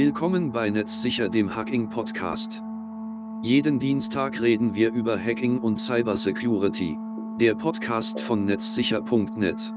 [0.00, 2.62] Willkommen bei Netzsicher, dem Hacking Podcast.
[3.42, 6.96] Jeden Dienstag reden wir über Hacking und Cybersecurity.
[7.40, 9.74] Der Podcast von netzsicher.net.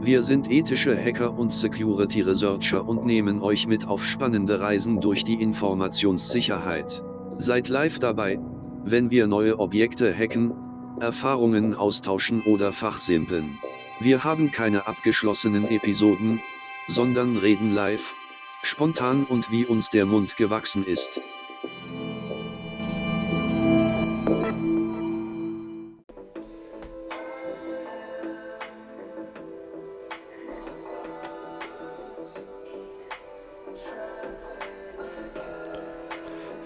[0.00, 5.22] Wir sind ethische Hacker und Security Researcher und nehmen euch mit auf spannende Reisen durch
[5.22, 7.04] die Informationssicherheit.
[7.36, 8.40] Seid live dabei,
[8.82, 10.54] wenn wir neue Objekte hacken,
[10.98, 13.60] Erfahrungen austauschen oder fachsimpeln.
[14.00, 16.40] Wir haben keine abgeschlossenen Episoden,
[16.88, 18.16] sondern reden live,
[18.62, 21.20] spontan und wie uns der Mund gewachsen ist.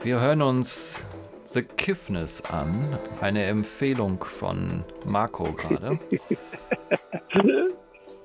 [0.03, 0.99] Wir hören uns
[1.53, 5.99] The Kiffness an, eine Empfehlung von Marco gerade.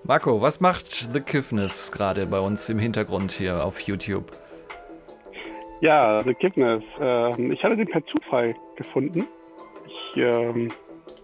[0.07, 4.31] Marco, was macht The Kiffness gerade bei uns im Hintergrund hier auf YouTube?
[5.81, 6.83] Ja, The Kiffness.
[6.99, 9.25] Äh, ich hatte den per Zufall gefunden.
[9.87, 10.69] Ich äh,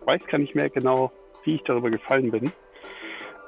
[0.06, 1.12] weiß gar nicht mehr genau,
[1.44, 2.46] wie ich darüber gefallen bin.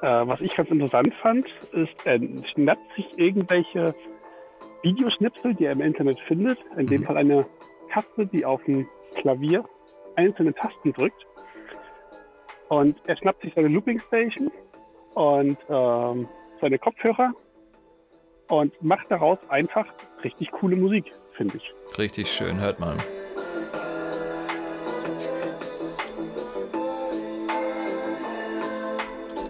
[0.02, 2.20] Äh, was ich ganz interessant fand, ist, er
[2.52, 3.92] schnappt sich irgendwelche
[4.82, 6.60] Videoschnipsel, die er im Internet findet.
[6.78, 7.06] In dem mhm.
[7.06, 7.44] Fall eine
[7.90, 9.64] Katze, die auf dem Klavier
[10.14, 11.26] einzelne Tasten drückt.
[12.68, 14.52] Und er schnappt sich seine Looping Station
[15.14, 16.28] und ähm,
[16.60, 17.32] seine Kopfhörer
[18.48, 19.86] und macht daraus einfach
[20.22, 21.98] richtig coole Musik, finde ich.
[21.98, 22.98] Richtig schön, hört man.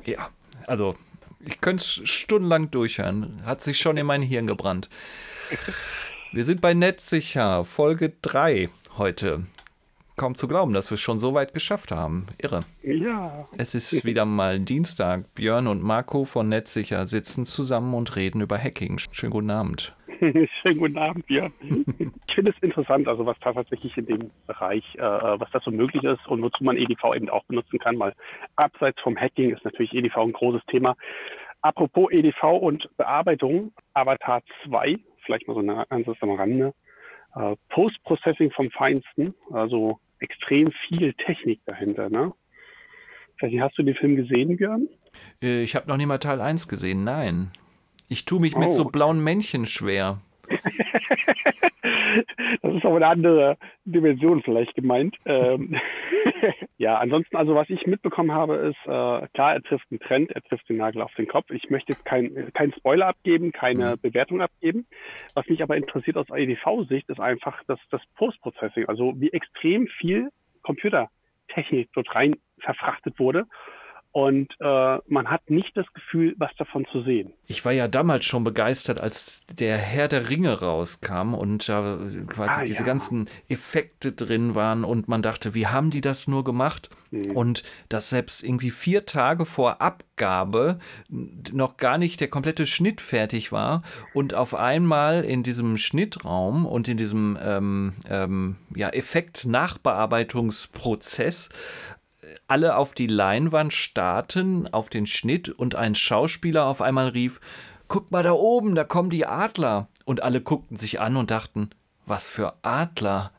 [0.05, 0.29] Ja,
[0.67, 0.95] also
[1.41, 3.43] ich könnte stundenlang durchhören.
[3.45, 4.89] Hat sich schon in mein Hirn gebrannt.
[6.33, 9.47] Wir sind bei Netzsicher, Folge 3 heute
[10.17, 12.27] kaum zu glauben, dass wir es schon so weit geschafft haben.
[12.39, 12.65] Irre.
[12.83, 13.47] Ja.
[13.57, 15.35] Es ist wieder mal Dienstag.
[15.35, 18.99] Björn und Marco von Netzsicher sitzen zusammen und reden über Hacking.
[19.13, 19.95] Schönen guten Abend.
[20.19, 21.53] Schönen guten Abend, Björn.
[21.61, 26.05] ich finde es interessant, also was tatsächlich in dem Bereich, äh, was da so möglich
[26.05, 28.15] ist und wozu man EDV eben auch benutzen kann, weil
[28.57, 30.97] abseits vom Hacking ist natürlich EDV ein großes Thema.
[31.63, 36.75] Apropos EDV und Bearbeitung, Avatar 2, vielleicht mal so eine Ansatz am Rande.
[37.35, 42.09] Äh, Post-Processing vom Feinsten, also extrem viel Technik dahinter.
[42.09, 42.33] Ne?
[43.39, 44.89] Vielleicht hast du den Film gesehen, Björn?
[45.43, 47.51] Äh, ich habe noch nie mal Teil 1 gesehen, nein.
[48.09, 48.59] Ich tue mich oh.
[48.59, 50.21] mit so blauen Männchen schwer.
[52.63, 55.17] das ist aber eine andere Dimension vielleicht gemeint.
[55.25, 55.77] Ähm,
[56.79, 60.43] ja, ansonsten, also was ich mitbekommen habe, ist, äh, klar, er trifft einen Trend, er
[60.43, 61.51] trifft den Nagel auf den Kopf.
[61.51, 64.01] Ich möchte jetzt keinen kein Spoiler abgeben, keine mhm.
[64.01, 64.87] Bewertung abgeben.
[65.35, 70.31] Was mich aber interessiert aus EDV-Sicht, ist einfach das, das Post-Processing, also wie extrem viel
[70.63, 73.47] Computertechnik dort rein verfrachtet wurde
[74.15, 77.33] und äh, man hat nicht das Gefühl, was davon zu sehen.
[77.49, 82.21] Ich war ja damals schon begeistert, als der Herr der Ringe rauskam und da äh,
[82.29, 82.87] quasi ah, diese ja.
[82.87, 86.91] ganzen Effekte drin waren und man dachte, wie haben die das nur gemacht?
[87.11, 87.33] Mhm.
[87.33, 93.51] Und dass selbst irgendwie vier Tage vor Abgabe noch gar nicht der komplette Schnitt fertig
[93.51, 93.83] war
[94.13, 101.49] und auf einmal in diesem Schnittraum und in diesem ähm, ähm, ja, Effekt-Nachbearbeitungsprozess
[102.47, 107.41] alle auf die Leinwand starten, auf den Schnitt und ein Schauspieler auf einmal rief,
[107.89, 109.89] guck mal da oben, da kommen die Adler.
[110.05, 111.71] Und alle guckten sich an und dachten,
[112.07, 113.33] was für Adler.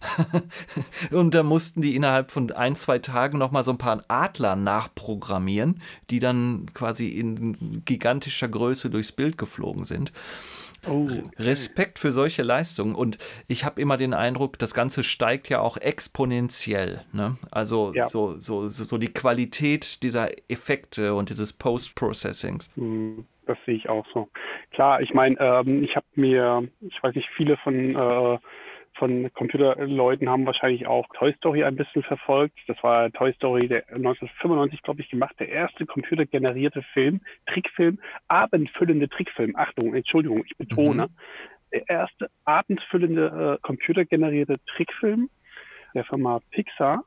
[1.11, 5.81] und da mussten die innerhalb von ein, zwei Tagen nochmal so ein paar Adler nachprogrammieren,
[6.09, 10.11] die dann quasi in gigantischer Größe durchs Bild geflogen sind.
[10.87, 11.07] Oh.
[11.37, 12.95] Respekt für solche Leistungen.
[12.95, 17.01] Und ich habe immer den Eindruck, das Ganze steigt ja auch exponentiell.
[17.11, 17.37] Ne?
[17.51, 18.05] Also ja.
[18.05, 22.69] so, so, so die Qualität dieser Effekte und dieses Post-Processings.
[22.75, 24.29] Hm, das sehe ich auch so.
[24.71, 28.39] Klar, ich meine, ähm, ich habe mir, ich weiß nicht, viele von äh,
[28.95, 32.57] von Computerleuten haben wahrscheinlich auch Toy Story ein bisschen verfolgt.
[32.67, 35.35] Das war Toy Story der 1995, glaube ich, gemacht.
[35.39, 39.55] Der erste computergenerierte Film, Trickfilm, abendfüllende Trickfilm.
[39.55, 41.07] Achtung, Entschuldigung, ich betone.
[41.07, 41.11] Mhm.
[41.73, 45.29] Der erste abendfüllende äh, computergenerierte Trickfilm
[45.93, 47.03] der Firma Pixar.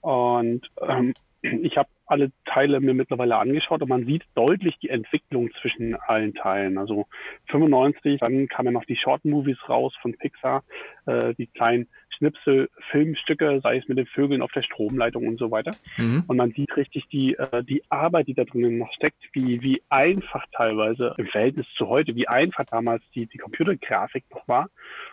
[0.00, 5.50] Und ähm, ich habe alle Teile mir mittlerweile angeschaut und man sieht deutlich die Entwicklung
[5.60, 6.78] zwischen allen Teilen.
[6.78, 7.06] Also
[7.46, 10.62] 95, dann kamen noch die Short Movies raus von Pixar,
[11.06, 15.50] äh, die kleinen Schnipsel, Filmstücke, sei es mit den Vögeln auf der Stromleitung und so
[15.50, 15.72] weiter.
[15.96, 16.24] Mhm.
[16.26, 19.82] Und man sieht richtig die, äh, die Arbeit, die da drinnen noch steckt, wie, wie
[19.88, 24.70] einfach teilweise im Verhältnis zu heute, wie einfach damals die, die Computergrafik noch war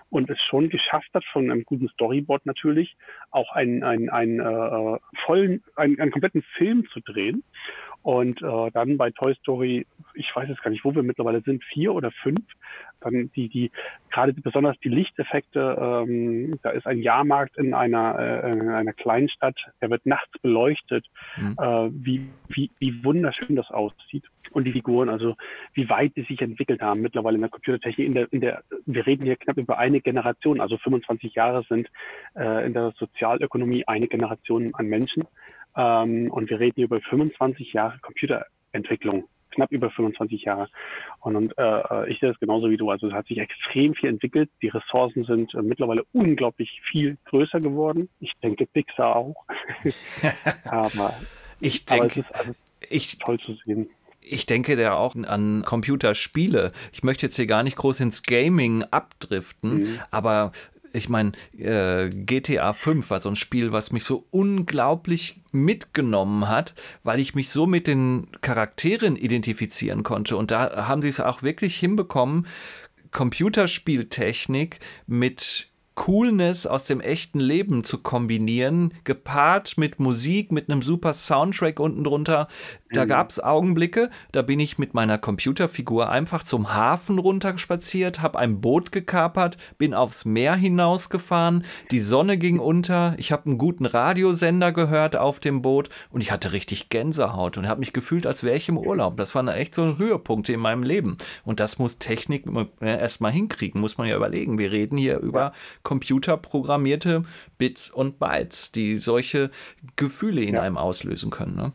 [0.10, 2.96] und es schon geschafft hat, von einem guten Storyboard natürlich,
[3.32, 7.44] auch einen, einen, einen äh, vollen, einen, einen kompletten Film zu drehen.
[8.04, 9.86] Und äh, dann bei Toy Story,
[10.16, 12.42] ich weiß jetzt gar nicht, wo wir mittlerweile sind, vier oder fünf.
[13.00, 13.72] Dann die, die,
[14.12, 19.30] gerade besonders die Lichteffekte, ähm, da ist ein Jahrmarkt in einer, äh, in einer kleinen
[19.30, 21.06] Stadt, der wird nachts beleuchtet,
[21.38, 21.56] mhm.
[21.60, 24.26] äh, wie, wie, wie wunderschön das aussieht.
[24.52, 25.36] Und die Figuren, also
[25.74, 29.06] wie weit die sich entwickelt haben mittlerweile in der Computertechnik, in der, in der, wir
[29.06, 31.90] reden hier knapp über eine Generation, also 25 Jahre sind
[32.36, 35.24] äh, in der Sozialökonomie eine Generation an Menschen.
[35.76, 40.70] Ähm, und wir reden hier über 25 Jahre Computerentwicklung, knapp über 25 Jahre.
[41.20, 42.90] Und, und äh, ich sehe das genauso wie du.
[42.90, 44.50] Also es hat sich extrem viel entwickelt.
[44.62, 48.10] Die Ressourcen sind äh, mittlerweile unglaublich viel größer geworden.
[48.20, 49.46] Ich denke Pixar auch.
[50.66, 51.14] aber
[51.60, 52.58] ich denke, aber es ist alles
[52.90, 53.90] ich, toll zu sehen
[54.22, 56.72] ich denke da auch an Computerspiele.
[56.94, 60.00] Ich möchte jetzt hier gar nicht groß ins Gaming abdriften, mhm.
[60.12, 60.52] aber
[60.94, 66.76] ich meine, äh, GTA 5 war so ein Spiel, was mich so unglaublich mitgenommen hat,
[67.04, 70.38] weil ich mich so mit den Charakteren identifizieren konnte.
[70.38, 72.48] Und da haben sie es auch wirklich hinbekommen,
[73.12, 81.14] Computerspieltechnik mit Coolness aus dem echten Leben zu kombinieren, gepaart mit Musik, mit einem super
[81.14, 82.48] Soundtrack unten drunter.
[82.94, 83.10] Da mhm.
[83.10, 88.62] gab es Augenblicke, da bin ich mit meiner Computerfigur einfach zum Hafen runterspaziert, habe ein
[88.62, 94.72] Boot gekapert, bin aufs Meer hinausgefahren, die Sonne ging unter, ich habe einen guten Radiosender
[94.72, 98.58] gehört auf dem Boot und ich hatte richtig Gänsehaut und habe mich gefühlt, als wäre
[98.58, 99.18] ich im Urlaub.
[99.18, 101.18] Das waren echt so Höhepunkte in meinem Leben.
[101.44, 102.46] Und das muss Technik
[102.82, 104.58] äh, erstmal hinkriegen, muss man ja überlegen.
[104.58, 105.54] Wir reden hier über
[105.84, 107.24] computerprogrammierte
[107.58, 109.52] Bits und Bytes, die solche
[109.96, 110.62] Gefühle in ja.
[110.62, 111.56] einem auslösen können.
[111.56, 111.72] Ne?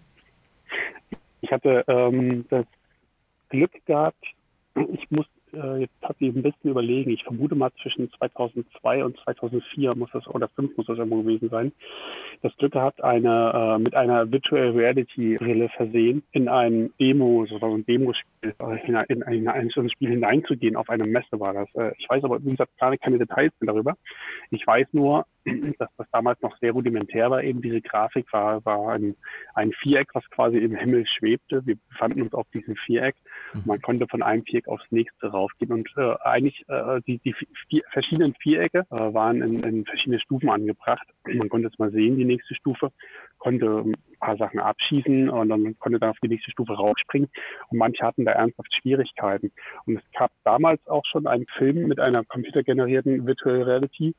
[1.47, 2.67] Ich hatte ähm, das
[3.51, 4.25] Glück gehabt,
[4.75, 5.27] ich muss
[5.57, 7.11] äh, jetzt habe ich ein bisschen überlegen.
[7.11, 11.49] Ich vermute mal zwischen 2002 und 2004 muss das oder 5 muss das irgendwo gewesen
[11.49, 11.73] sein.
[12.43, 17.57] Das Glück gehabt, eine äh, mit einer Virtual Reality Brille versehen in ein Demo, so
[17.57, 20.77] ein Demospiel, äh, in, in, in ein Spiel hineinzugehen.
[20.77, 21.69] Auf einer Messe war das.
[21.75, 23.97] Äh, ich weiß aber wie gesagt gar keine Details mehr darüber.
[24.51, 25.27] Ich weiß nur,
[25.79, 27.43] dass das damals noch sehr rudimentär war.
[27.43, 29.17] Eben diese Grafik war, war ein,
[29.55, 31.65] ein Viereck, was quasi im Himmel schwebte.
[31.67, 33.17] Wir befanden uns auf diesem Viereck.
[33.57, 33.63] Mhm.
[33.65, 35.73] Man konnte von einem Viereck aufs nächste raufgehen.
[35.73, 37.35] Und äh, eigentlich äh, die, die
[37.69, 41.07] vier, verschiedenen Vierecke äh, waren in, in verschiedene Stufen angebracht.
[41.25, 42.93] Man konnte jetzt mal sehen, die nächste Stufe,
[43.39, 47.29] konnte ein paar Sachen abschießen und dann konnte dann auf die nächste Stufe raufspringen.
[47.69, 49.53] Und manche hatten da ernsthaft Schwierigkeiten.
[49.87, 54.15] Und es gab damals auch schon einen Film mit einer computergenerierten Virtual Reality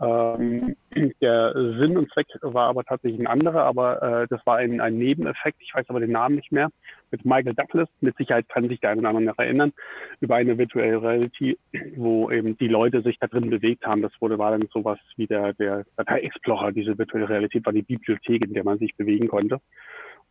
[0.00, 0.76] ähm,
[1.20, 4.98] der Sinn und Zweck war aber tatsächlich ein anderer, aber äh, das war ein, ein
[4.98, 6.70] Nebeneffekt, ich weiß aber den Namen nicht mehr,
[7.10, 9.72] mit Michael Douglas, mit Sicherheit kann sich der eine oder andere noch erinnern,
[10.20, 11.56] über eine Virtual Reality,
[11.96, 14.02] wo eben die Leute sich da drin bewegt haben.
[14.02, 17.82] Das wurde, war dann sowas wie der, der Datei Explorer, diese Virtual Reality war die
[17.82, 19.60] Bibliothek, in der man sich bewegen konnte.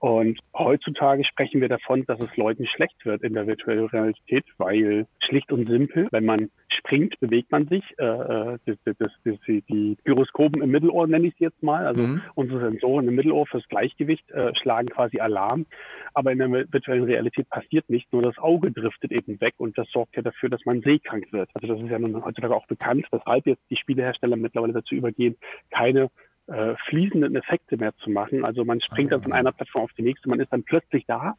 [0.04, 5.08] Und heutzutage sprechen wir davon, dass es Leuten schlecht wird in der virtuellen Realität, weil
[5.20, 7.86] schlicht und simpel, wenn man springt, bewegt man sich.
[7.98, 12.02] Äh, äh das, das, das, die Gyroskopen im Mittelohr nenne ich sie jetzt mal, also
[12.02, 12.22] mhm.
[12.36, 15.68] unsere Sensoren im Mittelohr fürs Gleichgewicht äh, schlagen quasi Alarm.
[16.14, 19.90] Aber in der virtuellen Realität passiert nichts, nur das Auge driftet eben weg und das
[19.90, 21.50] sorgt ja dafür, dass man seekrank wird.
[21.54, 25.38] Also das ist ja nun heutzutage auch bekannt, weshalb jetzt die Spielehersteller mittlerweile dazu übergehen,
[25.70, 26.10] keine
[26.48, 28.44] äh, fließenden Effekte mehr zu machen.
[28.46, 29.16] Also man springt ah.
[29.16, 31.36] dann von einer Plattform auf die nächste, man ist dann plötzlich da,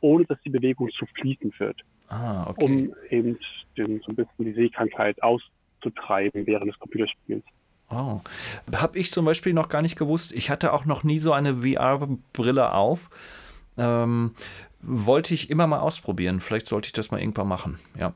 [0.00, 1.80] ohne dass die Bewegung zu fließend wird.
[2.08, 2.64] Ah, okay.
[2.64, 3.38] Um eben
[3.76, 7.44] den, so ein bisschen die Sehkrankheit auszutreiben während des Computerspiels.
[7.90, 8.20] Oh.
[8.74, 10.32] Habe ich zum Beispiel noch gar nicht gewusst.
[10.32, 13.10] Ich hatte auch noch nie so eine VR-Brille auf.
[13.76, 14.34] Ähm,
[14.80, 16.40] wollte ich immer mal ausprobieren.
[16.40, 17.78] Vielleicht sollte ich das mal irgendwann machen.
[17.98, 18.14] Ja.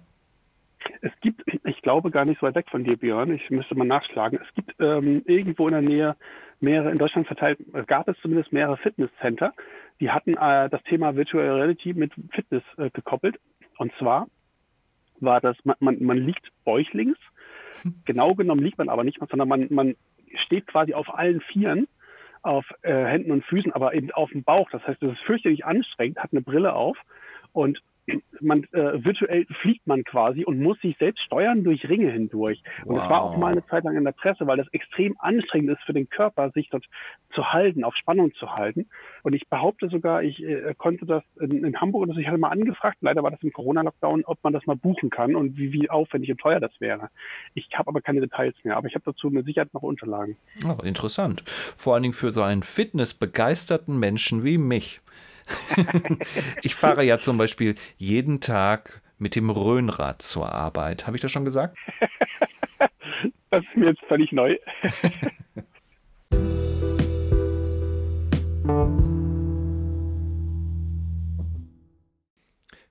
[1.00, 1.43] Es gibt,
[1.88, 4.75] glaube gar nicht so weit weg von dir, Björn, ich müsste mal nachschlagen, es gibt
[4.78, 6.16] ähm, irgendwo in der Nähe
[6.61, 9.54] mehrere, in Deutschland verteilt, gab es zumindest mehrere Fitnesscenter,
[9.99, 13.40] die hatten äh, das Thema Virtual Reality mit Fitness äh, gekoppelt.
[13.78, 14.26] Und zwar
[15.21, 17.16] war das, man, man, man liegt bäuchlings,
[18.04, 19.97] genau genommen liegt man aber nicht, sondern man, man
[20.45, 21.88] steht quasi auf allen Vieren
[22.42, 24.68] auf äh, Händen und Füßen, aber eben auf dem Bauch.
[24.73, 26.99] Das heißt, es ist fürchterlich anstrengend, hat eine Brille auf
[27.52, 27.80] und
[28.41, 32.62] man äh, virtuell fliegt man quasi und muss sich selbst steuern durch Ringe hindurch.
[32.85, 33.00] Und wow.
[33.00, 35.83] das war auch mal eine Zeit lang in der Presse, weil das extrem anstrengend ist
[35.85, 36.85] für den Körper, sich dort
[37.35, 38.88] zu halten, auf Spannung zu halten.
[39.23, 42.49] Und ich behaupte sogar, ich äh, konnte das in, in Hamburg, also ich hatte mal
[42.49, 45.91] angefragt, leider war das im Corona-Lockdown, ob man das mal buchen kann und wie, wie
[45.91, 47.11] aufwendig und teuer das wäre.
[47.55, 50.37] Ich habe aber keine Details mehr, aber ich habe dazu mit Sicherheit noch Unterlagen.
[50.67, 51.43] Oh, interessant.
[51.77, 55.00] Vor allen Dingen für so einen fitnessbegeisterten Menschen wie mich.
[56.62, 61.07] ich fahre ja zum Beispiel jeden Tag mit dem Röhnrad zur Arbeit.
[61.07, 61.76] Habe ich das schon gesagt?
[63.50, 64.57] das ist mir jetzt völlig neu.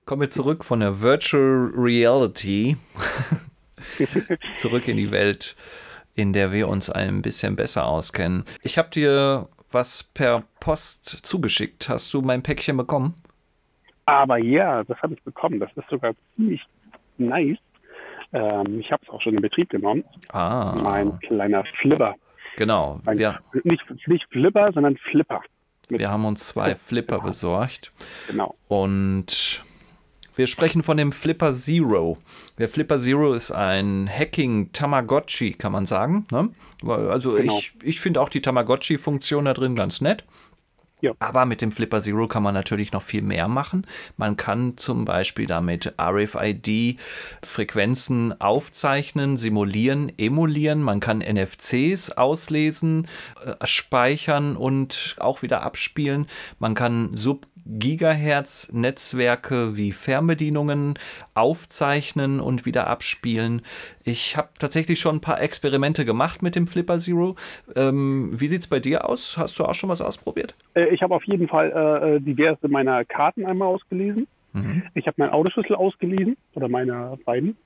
[0.04, 2.78] Kommen wir zurück von der Virtual Reality
[4.56, 5.54] zurück in die Welt,
[6.14, 8.44] in der wir uns ein bisschen besser auskennen.
[8.62, 11.88] Ich habe dir was per Post zugeschickt.
[11.88, 13.14] Hast du mein Päckchen bekommen?
[14.04, 15.60] Aber ja, das habe ich bekommen.
[15.60, 16.60] Das ist sogar ziemlich
[17.16, 17.56] nice.
[18.34, 20.04] Ähm, ich habe es auch schon in Betrieb genommen.
[20.28, 20.74] Ah.
[20.76, 22.16] Mein kleiner Flipper.
[22.58, 23.00] Genau.
[23.06, 25.40] Ein, Wir, nicht, nicht Flipper, sondern Flipper.
[25.88, 27.90] Mit- wir haben uns zwei Flipper besorgt.
[28.26, 28.54] Genau.
[28.68, 29.64] Und
[30.36, 32.18] wir sprechen von dem Flipper Zero.
[32.58, 36.26] Der Flipper Zero ist ein Hacking Tamagotchi, kann man sagen.
[36.30, 36.50] Ne?
[36.86, 37.56] Also Genau.
[37.56, 40.24] ich, ich finde auch die Tamagotchi-Funktion da drin ganz nett.
[41.00, 41.12] Ja.
[41.20, 43.86] Aber mit dem Flipper Zero kann man natürlich noch viel mehr machen.
[44.16, 50.82] Man kann zum Beispiel damit RFID-Frequenzen aufzeichnen, simulieren, emulieren.
[50.82, 53.06] Man kann NFCs auslesen,
[53.44, 56.26] äh, speichern und auch wieder abspielen.
[56.58, 57.14] Man kann
[57.68, 60.94] Sub-Gigahertz-Netzwerke wie Fernbedienungen
[61.34, 63.62] aufzeichnen und wieder abspielen.
[64.04, 67.36] Ich habe tatsächlich schon ein paar Experimente gemacht mit dem Flipper Zero.
[67.76, 69.36] Ähm, wie sieht es bei dir aus?
[69.38, 70.54] Hast du auch schon was ausprobiert?
[70.74, 74.26] Äh, ich habe auf jeden Fall äh, äh, diverse meiner Karten einmal ausgelesen.
[74.54, 74.84] Mhm.
[74.94, 77.56] Ich habe meinen Autoschlüssel ausgelesen oder meine beiden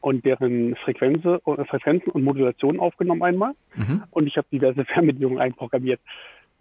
[0.00, 3.52] und deren Frequenzen, äh, Frequenzen und Modulationen aufgenommen einmal.
[3.74, 4.04] Mhm.
[4.10, 6.00] Und ich habe diverse Fernbedienungen einprogrammiert.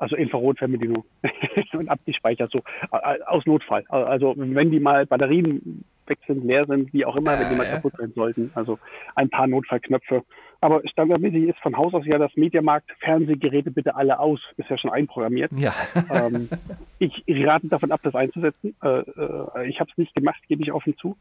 [0.01, 1.03] Also Infrarot-Fernbedienung
[1.74, 2.60] und abgespeichert, so
[2.91, 3.84] äh, aus Notfall.
[3.91, 7.55] Äh, Also wenn die mal Batterien weg sind, leer sind, wie auch immer, wenn die
[7.55, 7.74] mal Äh.
[7.74, 8.50] kaputt sein sollten.
[8.55, 8.79] Also
[9.15, 10.24] ein paar Notfallknöpfe.
[10.60, 14.39] Aber standardmäßig ist von Haus aus ja das Mediamarkt Fernsehgeräte bitte alle aus.
[14.58, 15.51] Ist ja schon einprogrammiert.
[15.55, 15.74] Ja.
[16.12, 16.50] ähm,
[16.98, 18.75] ich rate davon ab, das einzusetzen.
[18.84, 21.15] Äh, äh, ich habe es nicht gemacht, gebe ich offen zu.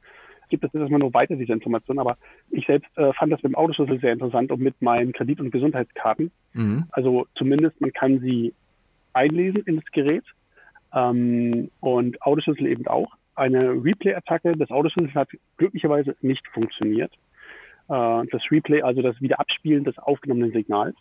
[0.50, 1.98] Das jetzt erstmal nur weiter, diese Information.
[1.98, 2.16] Aber
[2.50, 5.50] ich selbst äh, fand das mit dem Autoschlüssel sehr interessant und mit meinen Kredit- und
[5.52, 6.32] Gesundheitskarten.
[6.54, 6.84] Mhm.
[6.90, 8.52] Also zumindest man kann sie
[9.12, 10.24] einlesen in das Gerät
[10.94, 13.12] ähm, und Autoschlüssel eben auch.
[13.34, 17.12] Eine Replay-Attacke des Autoschlüssels hat glücklicherweise nicht funktioniert.
[17.88, 20.96] Äh, das Replay, also das Wiederabspielen des aufgenommenen Signals,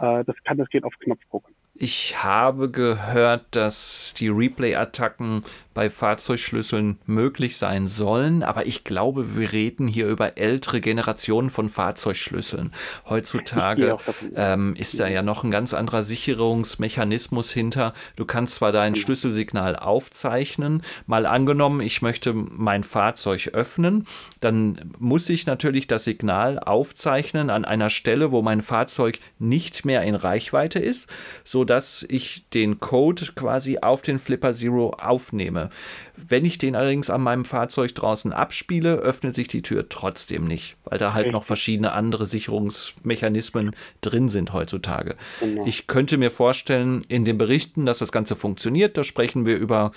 [0.00, 1.44] äh, das kann das Gerät auf Knopfdruck.
[1.80, 5.42] Ich habe gehört, dass die Replay-Attacken
[5.78, 11.68] bei Fahrzeugschlüsseln möglich sein sollen, aber ich glaube, wir reden hier über ältere Generationen von
[11.68, 12.72] Fahrzeugschlüsseln.
[13.08, 13.96] Heutzutage
[14.34, 17.94] ähm, ist da ja noch ein ganz anderer Sicherungsmechanismus hinter.
[18.16, 24.08] Du kannst zwar dein Schlüsselsignal aufzeichnen, mal angenommen, ich möchte mein Fahrzeug öffnen,
[24.40, 30.02] dann muss ich natürlich das Signal aufzeichnen an einer Stelle, wo mein Fahrzeug nicht mehr
[30.02, 31.08] in Reichweite ist,
[31.44, 35.67] sodass ich den Code quasi auf den Flipper Zero aufnehme.
[36.16, 40.76] Wenn ich den allerdings an meinem Fahrzeug draußen abspiele, öffnet sich die Tür trotzdem nicht,
[40.84, 45.16] weil da halt noch verschiedene andere Sicherungsmechanismen drin sind heutzutage.
[45.40, 45.66] Genau.
[45.66, 49.92] Ich könnte mir vorstellen, in den Berichten, dass das Ganze funktioniert, da sprechen wir über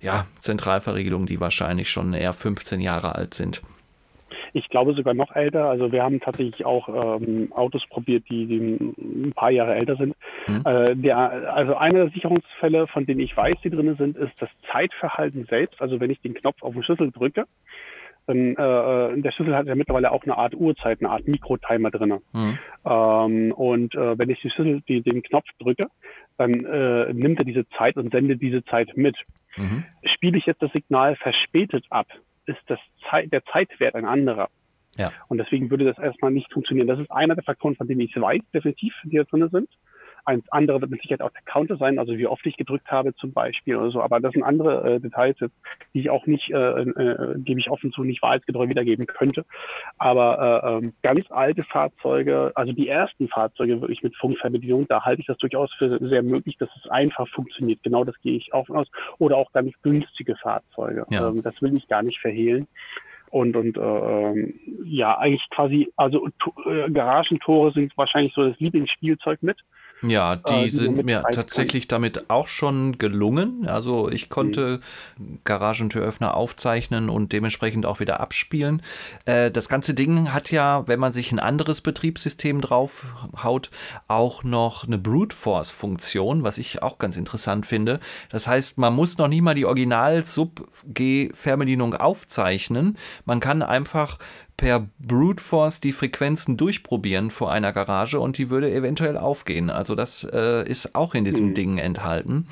[0.00, 3.62] ja, Zentralverriegelungen, die wahrscheinlich schon eher 15 Jahre alt sind.
[4.56, 5.68] Ich glaube sogar noch älter.
[5.68, 10.14] Also wir haben tatsächlich auch ähm, Autos probiert, die, die ein paar Jahre älter sind.
[10.46, 10.62] Mhm.
[10.64, 14.48] Äh, der, also einer der Sicherungsfälle, von denen ich weiß, die drin sind, ist das
[14.70, 15.82] Zeitverhalten selbst.
[15.82, 17.46] Also wenn ich den Knopf auf den Schlüssel drücke,
[18.26, 22.20] dann äh, der Schlüssel hat ja mittlerweile auch eine Art Uhrzeit, eine Art Mikrotimer drin.
[22.32, 22.58] Mhm.
[22.86, 25.88] Ähm, und äh, wenn ich die Schlüssel, die, den Knopf drücke,
[26.38, 29.16] dann äh, nimmt er diese Zeit und sendet diese Zeit mit.
[29.56, 29.84] Mhm.
[30.04, 32.06] Spiele ich jetzt das Signal verspätet ab,
[32.46, 34.48] ist das Zeit, der Zeitwert ein anderer.
[34.96, 35.12] Ja.
[35.28, 36.86] Und deswegen würde das erstmal nicht funktionieren.
[36.86, 39.68] Das ist einer der Faktoren, von denen ich weiß, definitiv, die da drin sind.
[40.24, 43.14] Ein anderer wird mit Sicherheit auch der Counter sein, also wie oft ich gedrückt habe
[43.14, 44.00] zum Beispiel oder so.
[44.02, 45.54] Aber das sind andere äh, Details, jetzt,
[45.92, 49.44] die ich auch nicht, äh, äh, gebe ich offen zu, nicht wahrheitsgetreu wiedergeben könnte.
[49.98, 55.20] Aber äh, ähm, ganz alte Fahrzeuge, also die ersten Fahrzeuge wirklich mit Funkverbindung, da halte
[55.20, 57.82] ich das durchaus für sehr möglich, dass es einfach funktioniert.
[57.82, 58.88] Genau das gehe ich auch aus.
[59.18, 61.06] Oder auch ganz günstige Fahrzeuge.
[61.10, 61.28] Ja.
[61.28, 62.66] Ähm, das will ich gar nicht verhehlen.
[63.30, 64.54] Und, und äh, ähm,
[64.84, 66.28] ja, eigentlich quasi, also
[66.66, 69.58] äh, Garagentore sind wahrscheinlich so das Lieblingsspielzeug mit.
[70.06, 71.34] Ja, die Äh, die sind mir mitreißen kann.
[71.34, 73.66] tatsächlich damit auch schon gelungen.
[73.66, 74.80] Also ich konnte
[75.44, 78.82] Garagentüröffner aufzeichnen und dementsprechend auch wieder abspielen.
[79.24, 83.70] Äh, das ganze Ding hat ja, wenn man sich ein anderes Betriebssystem draufhaut,
[84.08, 88.00] auch noch eine Brute Force Funktion, was ich auch ganz interessant finde.
[88.30, 92.96] Das heißt, man muss noch nicht mal die Original-Sub-G-Fernbedienung aufzeichnen.
[93.24, 94.18] Man kann einfach
[94.56, 99.70] per Brute Force die Frequenzen durchprobieren vor einer Garage und die würde eventuell aufgehen.
[99.70, 101.54] Also das äh, ist auch in diesem Mhm.
[101.54, 102.48] Ding enthalten.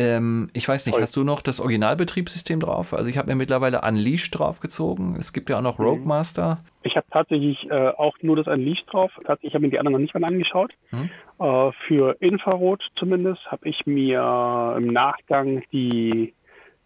[0.00, 2.94] Ähm, ich weiß nicht, hast du noch das Originalbetriebssystem drauf?
[2.94, 5.16] Also ich habe mir mittlerweile Unleashed draufgezogen.
[5.16, 5.84] Es gibt ja auch noch Mhm.
[5.84, 6.58] Rogue Master.
[6.84, 9.10] Ich habe tatsächlich äh, auch nur das Unleashed drauf.
[9.40, 10.72] Ich habe mir die anderen noch nicht mal angeschaut.
[10.92, 11.10] Mhm.
[11.40, 16.32] Äh, für Infrarot zumindest habe ich mir im Nachgang die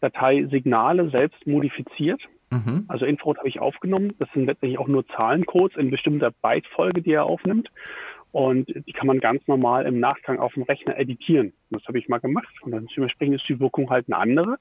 [0.00, 2.20] Dateisignale selbst modifiziert.
[2.52, 2.84] Mhm.
[2.88, 4.14] Also Infrarot habe ich aufgenommen.
[4.18, 7.70] Das sind letztendlich auch nur Zahlencodes in bestimmter Bytefolge, die er aufnimmt.
[8.30, 11.52] Und die kann man ganz normal im Nachgang auf dem Rechner editieren.
[11.70, 12.54] Das habe ich mal gemacht.
[12.62, 14.58] Und dann dementsprechend ist die Wirkung halt eine andere.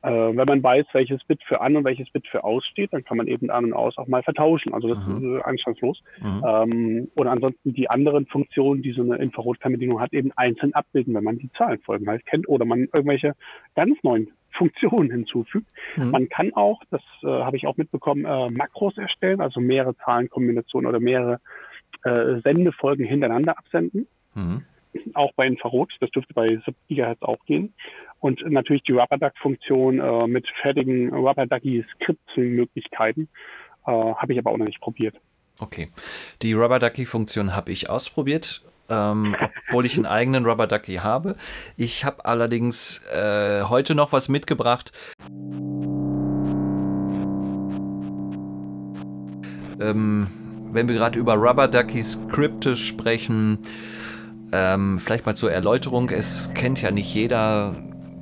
[0.00, 3.04] Äh, wenn man weiß, welches Bit für an und welches Bit für aus steht, dann
[3.04, 4.72] kann man eben an und aus auch mal vertauschen.
[4.72, 5.16] Also das mhm.
[5.16, 6.02] ist äh, anstandslos.
[6.20, 6.44] Mhm.
[6.46, 11.24] Ähm, oder ansonsten die anderen Funktionen, die so eine Infrarotfernbedienung hat, eben einzeln abbilden, wenn
[11.24, 13.34] man die Zahlenfolgen halt kennt oder man irgendwelche
[13.74, 15.66] ganz neuen Funktionen hinzufügt.
[15.96, 16.10] Mhm.
[16.10, 20.88] Man kann auch, das äh, habe ich auch mitbekommen, äh, Makros erstellen, also mehrere Zahlenkombinationen
[20.88, 21.40] oder mehrere
[22.04, 24.06] äh, Sendefolgen hintereinander absenden.
[24.34, 24.64] Mhm.
[25.14, 27.72] Auch bei Infrarot, das dürfte bei 7 GHz auch gehen.
[28.20, 33.28] Und natürlich die RubberDuck-Funktion äh, mit fertigen RubberDucky-Scripting-Möglichkeiten
[33.86, 35.14] äh, habe ich aber auch noch nicht probiert.
[35.60, 35.86] Okay.
[36.42, 39.36] Die RubberDucky-Funktion habe ich ausprobiert, ähm,
[39.68, 41.36] obwohl ich einen eigenen RubberDucky habe.
[41.76, 44.92] Ich habe allerdings äh, heute noch was mitgebracht.
[49.80, 50.28] Ähm,
[50.72, 53.58] wenn wir gerade über RubberDucky-Skripte sprechen,
[54.52, 56.10] ähm, vielleicht mal zur Erläuterung.
[56.10, 57.74] Es kennt ja nicht jeder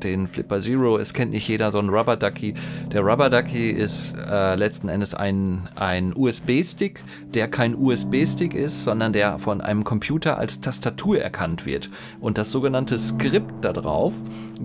[0.06, 0.98] den Flipper Zero.
[0.98, 2.54] Es kennt nicht jeder so einen Rubber Ducky.
[2.92, 7.02] Der Rubber Ducky ist äh, letzten Endes ein, ein USB-Stick,
[7.34, 11.90] der kein USB-Stick ist, sondern der von einem Computer als Tastatur erkannt wird.
[12.20, 14.14] Und das sogenannte Skript darauf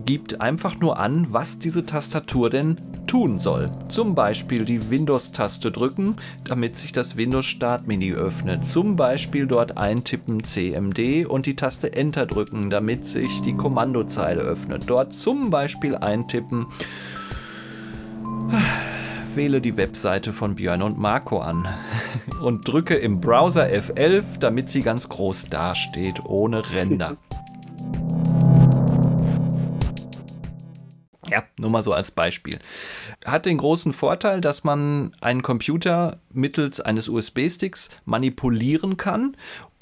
[0.06, 3.72] gibt einfach nur an, was diese Tastatur denn tun soll.
[3.90, 8.66] Zum Beispiel die Windows-Taste drücken, damit sich das Windows-Startmenü öffnet.
[8.66, 14.84] Zum Beispiel dort eintippen CMD und die Taste Enter drücken, damit sich die Kommandozeile öffnet.
[14.88, 16.68] Dort zum Beispiel eintippen.
[19.34, 21.68] Wähle die Webseite von Björn und Marco an
[22.42, 27.18] und drücke im Browser F11, damit sie ganz groß dasteht, ohne Ränder.
[31.30, 32.60] Ja, nur mal so als Beispiel.
[33.26, 39.38] Hat den großen Vorteil, dass man einen Computer mittels eines USB-Sticks manipulieren kann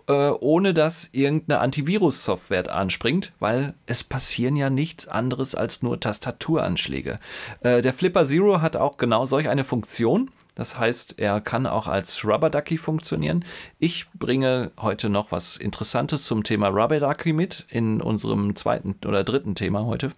[0.10, 7.18] äh, ohne dass irgendeine Antivirus-Software anspringt, weil es passieren ja nichts anderes als nur Tastaturanschläge.
[7.62, 10.32] Äh, der Flipper Zero hat auch genau solch eine Funktion.
[10.56, 13.46] Das heißt, er kann auch als Rubber Ducky funktionieren.
[13.78, 19.24] Ich bringe heute noch was Interessantes zum Thema Rubber Ducky mit in unserem zweiten oder
[19.24, 20.12] dritten Thema heute.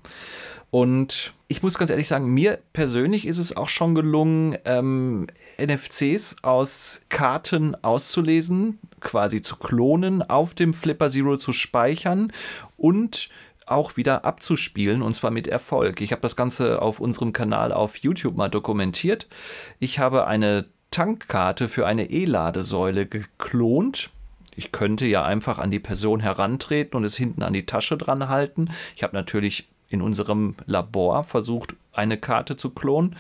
[0.72, 5.28] Und ich muss ganz ehrlich sagen, mir persönlich ist es auch schon gelungen, ähm,
[5.62, 12.32] NFCs aus Karten auszulesen, quasi zu klonen, auf dem Flipper Zero zu speichern
[12.78, 13.30] und
[13.66, 16.02] auch wieder abzuspielen und zwar mit Erfolg.
[16.02, 19.28] Ich habe das Ganze auf unserem Kanal auf YouTube mal dokumentiert.
[19.80, 24.10] Ich habe eine Tankkarte für eine E-Ladesäule geklont.
[24.56, 28.28] Ich könnte ja einfach an die Person herantreten und es hinten an die Tasche dran
[28.28, 28.70] halten.
[28.96, 33.16] Ich habe natürlich in unserem Labor versucht, eine Karte zu klonen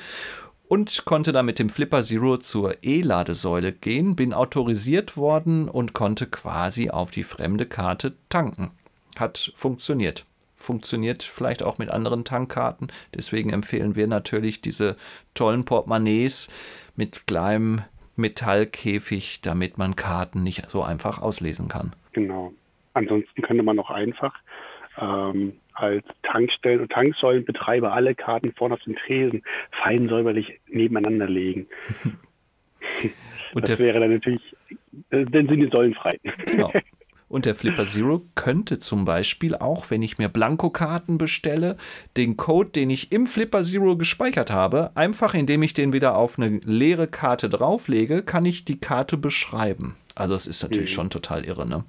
[0.71, 6.27] und konnte dann mit dem Flipper Zero zur E-Ladesäule gehen, bin autorisiert worden und konnte
[6.27, 8.71] quasi auf die fremde Karte tanken.
[9.19, 10.23] Hat funktioniert.
[10.55, 12.89] Funktioniert vielleicht auch mit anderen Tankkarten.
[13.13, 14.95] Deswegen empfehlen wir natürlich diese
[15.34, 16.47] tollen Portemonnaies
[16.95, 17.81] mit kleinem
[18.15, 21.91] Metallkäfig, damit man Karten nicht so einfach auslesen kann.
[22.13, 22.53] Genau.
[22.93, 24.36] Ansonsten könnte man auch einfach
[24.97, 31.67] ähm, als Tankstellen- und Tanksäulenbetreiber alle Karten vorne auf den Tresen fein säuberlich nebeneinander legen.
[33.53, 34.55] und das wäre dann natürlich,
[35.09, 36.19] äh, dann sind die Säulen frei.
[36.45, 36.71] Genau.
[37.31, 41.77] Und der Flipper Zero könnte zum Beispiel auch, wenn ich mir Blankokarten bestelle,
[42.17, 46.37] den Code, den ich im Flipper Zero gespeichert habe, einfach indem ich den wieder auf
[46.37, 49.95] eine leere Karte drauflege, kann ich die Karte beschreiben.
[50.15, 50.95] Also es ist natürlich mhm.
[50.95, 51.84] schon total irre, ne?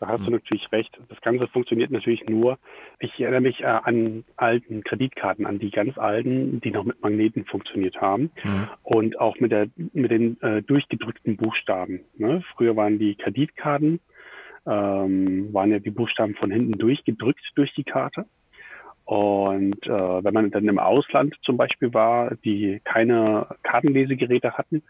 [0.00, 0.26] Da hast mhm.
[0.26, 0.98] du natürlich recht.
[1.08, 2.58] Das Ganze funktioniert natürlich nur.
[3.00, 7.44] Ich erinnere mich äh, an alten Kreditkarten, an die ganz alten, die noch mit Magneten
[7.44, 8.68] funktioniert haben mhm.
[8.82, 12.00] und auch mit der mit den äh, durchgedrückten Buchstaben.
[12.16, 12.42] Ne?
[12.54, 14.00] Früher waren die Kreditkarten
[14.68, 18.26] ähm, waren ja die Buchstaben von hinten durchgedrückt durch die Karte.
[19.08, 24.82] Und äh, wenn man dann im Ausland zum Beispiel war, die keine Kartenlesegeräte hatten,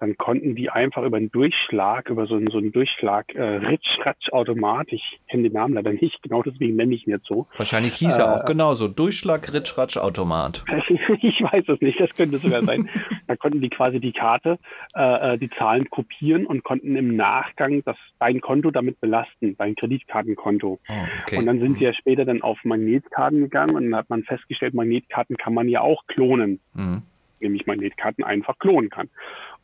[0.00, 4.92] dann konnten die einfach über einen Durchschlag, über so einen, so einen Durchschlag, äh, Ritsch-Ratsch-Automat,
[4.92, 7.48] ich kenne den Namen leider nicht, genau deswegen nenne ich ihn jetzt so.
[7.58, 10.64] Wahrscheinlich hieß er auch äh, genauso, Durchschlag, Ritsch-Ratsch-Automat.
[11.20, 12.88] ich weiß es nicht, das könnte sogar sein.
[13.26, 14.58] da konnten die quasi die Karte,
[14.94, 19.74] äh, äh, die Zahlen kopieren und konnten im Nachgang das dein Konto damit belasten, dein
[19.74, 20.78] Kreditkartenkonto.
[20.88, 21.36] Oh, okay.
[21.36, 24.74] Und dann sind sie ja später dann auf Magnetkarten gegangen und dann hat man festgestellt,
[24.74, 26.60] Magnetkarten kann man ja auch klonen.
[26.74, 27.02] Mhm
[27.40, 29.08] nämlich Magnetkarten einfach klonen kann.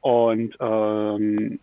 [0.01, 1.59] Und ähm,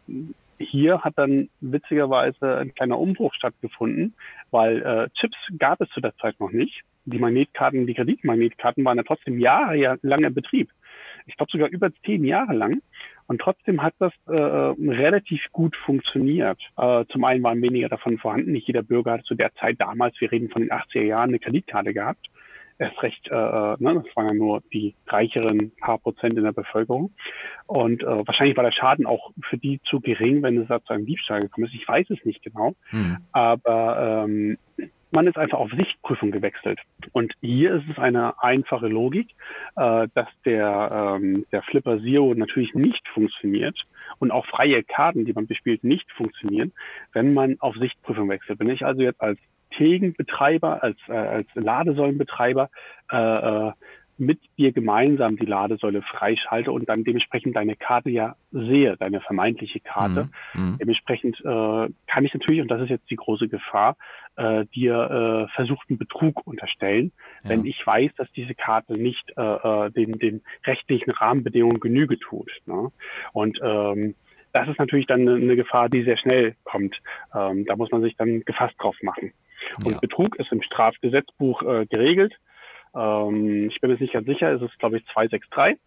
[0.59, 4.13] hier hat dann witzigerweise ein kleiner Umbruch stattgefunden,
[4.51, 6.81] weil äh, Chips gab es zu der Zeit noch nicht.
[7.05, 10.69] die Magnetkarten, die Kreditmagnetkarten waren ja trotzdem jahrelang im Betrieb.
[11.25, 12.81] Ich glaube sogar über zehn Jahre lang.
[13.29, 16.59] Und trotzdem hat das äh, relativ gut funktioniert.
[16.77, 18.53] Äh, zum einen waren weniger davon vorhanden.
[18.53, 21.37] Nicht jeder Bürger hat zu der Zeit damals, wir reden von den 80er Jahren, eine
[21.37, 22.25] Kreditkarte gehabt.
[22.79, 27.11] Erst recht, äh, ne, das waren ja nur die reicheren paar Prozent in der Bevölkerung.
[27.67, 30.93] Und äh, wahrscheinlich war der Schaden auch für die zu gering, wenn es da zu
[30.93, 31.75] einem Diebstahl gekommen ist.
[31.75, 32.73] Ich weiß es nicht genau.
[32.89, 33.17] Hm.
[33.31, 34.57] Aber ähm,
[35.11, 36.79] man ist einfach auf Sichtprüfung gewechselt.
[37.11, 39.29] Und hier ist es eine einfache Logik,
[39.75, 43.77] äh, dass der, ähm, der Flipper Zero natürlich nicht funktioniert
[44.19, 46.73] und auch freie Karten, die man bespielt, nicht funktionieren,
[47.13, 48.59] wenn man auf Sichtprüfung wechselt.
[48.59, 49.39] Wenn ich also jetzt als
[49.71, 52.69] Tegenbetreiber, als, äh, als Ladesäulenbetreiber
[53.11, 53.71] äh, äh
[54.19, 59.79] mit dir gemeinsam die Ladesäule freischalte und dann dementsprechend deine Karte ja sehe, deine vermeintliche
[59.79, 60.29] Karte.
[60.53, 60.61] Mhm.
[60.61, 60.77] mhm.
[60.79, 63.95] Dementsprechend äh, kann ich natürlich, und das ist jetzt die große Gefahr,
[64.35, 67.11] äh, dir äh, versuchten Betrug unterstellen,
[67.43, 67.49] ja.
[67.49, 72.51] wenn ich weiß, dass diese Karte nicht äh, äh, den, den rechtlichen Rahmenbedingungen Genüge tut.
[72.65, 72.91] Ne?
[73.33, 74.15] Und ähm,
[74.51, 76.99] das ist natürlich dann eine Gefahr, die sehr schnell kommt.
[77.35, 79.33] Ähm, da muss man sich dann gefasst drauf machen.
[79.83, 79.99] Und ja.
[79.99, 82.39] Betrug ist im Strafgesetzbuch äh, geregelt.
[82.95, 85.77] Ähm, ich bin mir nicht ganz sicher, es ist, glaube ich, 263.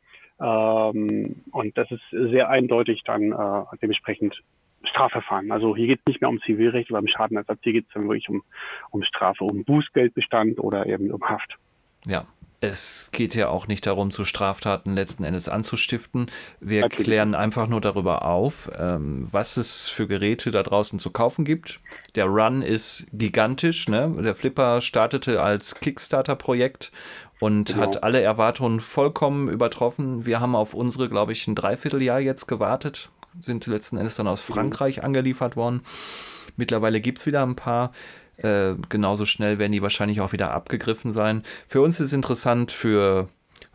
[0.40, 4.42] Ähm, und das ist sehr eindeutig dann äh, dementsprechend
[4.84, 5.52] Strafverfahren.
[5.52, 8.08] Also hier geht es nicht mehr um Zivilrecht oder um Schadenersatz, hier geht es dann
[8.08, 8.42] wirklich um,
[8.90, 11.56] um Strafe, um Bußgeldbestand oder eben um Haft.
[12.04, 12.26] Ja,
[12.62, 16.26] es geht ja auch nicht darum, zu Straftaten letzten Endes anzustiften.
[16.60, 17.02] Wir okay.
[17.02, 21.80] klären einfach nur darüber auf, ähm, was es für Geräte da draußen zu kaufen gibt.
[22.14, 23.88] Der Run ist gigantisch.
[23.88, 24.14] Ne?
[24.22, 26.92] Der Flipper startete als Kickstarter-Projekt
[27.40, 27.82] und genau.
[27.82, 30.24] hat alle Erwartungen vollkommen übertroffen.
[30.24, 34.48] Wir haben auf unsere, glaube ich, ein Dreivierteljahr jetzt gewartet, sind letzten Endes dann aus
[34.48, 34.52] mhm.
[34.52, 35.82] Frankreich angeliefert worden.
[36.56, 37.90] Mittlerweile gibt es wieder ein paar.
[38.42, 41.42] Äh, genauso schnell werden die wahrscheinlich auch wieder abgegriffen sein.
[41.66, 43.28] Für uns ist interessant für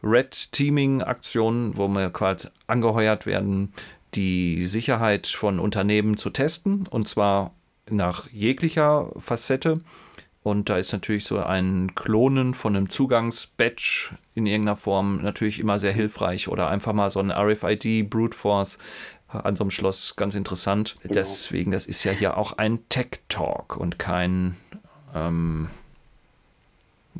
[0.03, 3.73] Red Teaming Aktionen, wo wir quasi angeheuert werden,
[4.13, 7.53] die Sicherheit von Unternehmen zu testen und zwar
[7.89, 9.79] nach jeglicher Facette.
[10.43, 15.77] Und da ist natürlich so ein Klonen von einem Zugangsbadge in irgendeiner Form natürlich immer
[15.77, 18.79] sehr hilfreich oder einfach mal so ein RFID Brute Force
[19.27, 20.95] an so einem Schloss ganz interessant.
[21.01, 21.13] Genau.
[21.13, 24.55] Deswegen, das ist ja hier auch ein Tech Talk und kein
[25.13, 25.67] ähm,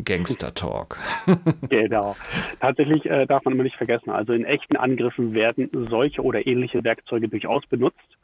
[0.03, 0.97] Gangster Talk.
[1.69, 2.15] genau.
[2.59, 6.83] Tatsächlich äh, darf man immer nicht vergessen, also in echten Angriffen werden solche oder ähnliche
[6.83, 8.17] Werkzeuge durchaus benutzt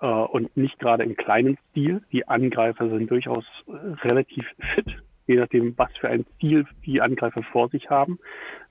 [0.00, 2.02] äh, und nicht gerade im kleinen Stil.
[2.12, 3.72] Die Angreifer sind durchaus äh,
[4.06, 8.18] relativ fit, je nachdem, was für ein Ziel die Angreifer vor sich haben,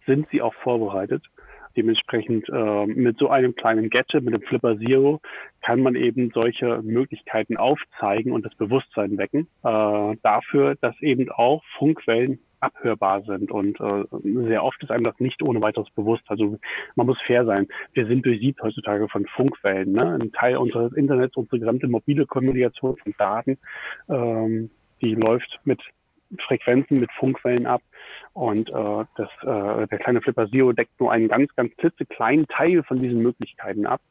[0.06, 1.24] sind sie auch vorbereitet.
[1.76, 5.22] Dementsprechend äh, mit so einem kleinen Gadget, mit dem Flipper Zero,
[5.62, 11.64] kann man eben solche Möglichkeiten aufzeigen und das Bewusstsein wecken äh, dafür, dass eben auch
[11.78, 13.52] Funkwellen abhörbar sind.
[13.52, 14.06] Und äh,
[14.48, 16.24] sehr oft ist einem das nicht ohne weiteres bewusst.
[16.28, 16.58] Also
[16.96, 17.68] man muss fair sein.
[17.94, 19.92] Wir sind durchsiebt heutzutage von Funkwellen.
[19.92, 20.18] Ne?
[20.22, 23.58] Ein Teil unseres Internets, unsere gesamte mobile Kommunikation von Daten,
[24.10, 24.70] ähm,
[25.02, 25.82] die läuft mit
[26.40, 27.82] Frequenzen, mit Funkwellen ab.
[28.34, 32.84] Und äh, das, äh, der kleine Flipper Zero deckt nur einen ganz, ganz klitzekleinen Teil
[32.84, 34.02] von diesen Möglichkeiten ab.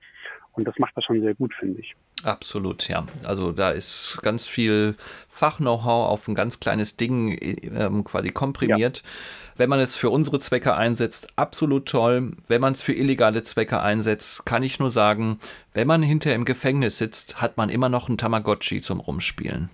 [0.52, 1.96] Und das macht das schon sehr gut, finde ich.
[2.24, 3.06] Absolut, ja.
[3.24, 4.94] Also da ist ganz viel
[5.28, 8.98] Fach-Know-how auf ein ganz kleines Ding ähm, quasi komprimiert.
[8.98, 9.10] Ja.
[9.56, 12.32] Wenn man es für unsere Zwecke einsetzt, absolut toll.
[12.46, 15.38] Wenn man es für illegale Zwecke einsetzt, kann ich nur sagen,
[15.72, 19.70] wenn man hinter im Gefängnis sitzt, hat man immer noch ein Tamagotchi zum Rumspielen.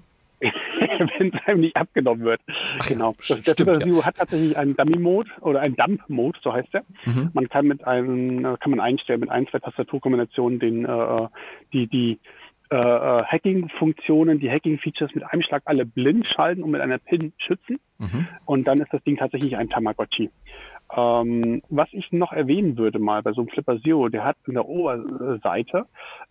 [1.18, 2.40] wenn es einem nicht abgenommen wird.
[2.78, 3.14] Ach, genau.
[3.16, 4.04] Das, der Super ja.
[4.04, 6.84] hat tatsächlich einen Dummy-Mode oder einen Dump-Mode, so heißt der.
[7.04, 7.30] Mhm.
[7.32, 11.28] Man kann mit einem, äh, kann man einstellen mit ein, zwei Tastaturkombinationen den, äh,
[11.72, 12.18] die, die
[12.70, 17.32] äh, äh, Hacking-Funktionen, die Hacking-Features mit einem Schlag alle blind schalten und mit einer PIN
[17.38, 17.80] schützen.
[17.96, 18.28] Mhm.
[18.44, 20.30] Und dann ist das Ding tatsächlich ein Tamagotchi.
[20.96, 24.54] Ähm, was ich noch erwähnen würde mal bei so einem Flipper Zero, der hat in
[24.54, 25.86] der Oberseite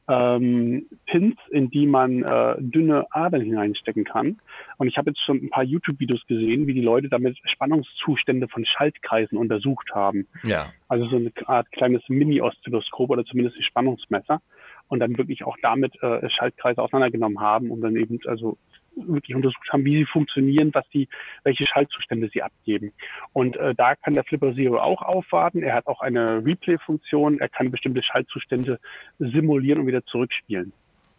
[0.08, 4.40] ähm, Pins, in die man äh, dünne Adern hineinstecken kann.
[4.78, 8.66] Und ich habe jetzt schon ein paar YouTube-Videos gesehen, wie die Leute damit Spannungszustände von
[8.66, 10.28] Schaltkreisen untersucht haben.
[10.44, 10.72] Ja.
[10.88, 14.42] Also so eine Art kleines Mini-Oszilloskop oder zumindest ein Spannungsmesser
[14.88, 18.58] und dann wirklich auch damit äh, Schaltkreise auseinandergenommen haben, um dann eben also
[19.06, 21.08] wirklich untersucht haben, wie sie funktionieren, was die,
[21.44, 22.92] welche Schaltzustände sie abgeben.
[23.34, 25.64] Und äh, da kann der Flipper Zero auch aufwarten.
[25.64, 27.40] Er hat auch eine Replay-Funktion.
[27.40, 28.80] Er kann bestimmte Schaltzustände
[29.20, 30.74] simulieren und wieder zurückspielen.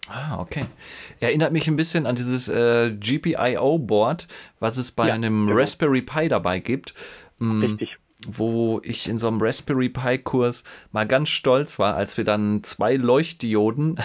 [0.09, 0.65] Ah, okay.
[1.21, 4.27] Erinnert mich ein bisschen an dieses äh, GPIO-Board,
[4.59, 5.59] was es bei ja, einem genau.
[5.59, 6.95] Raspberry Pi dabei gibt.
[7.39, 7.99] Hm, Richtig.
[8.27, 12.65] Wo ich in so einem Raspberry Pi Kurs mal ganz stolz war, als wir dann
[12.65, 14.01] zwei Leuchtdioden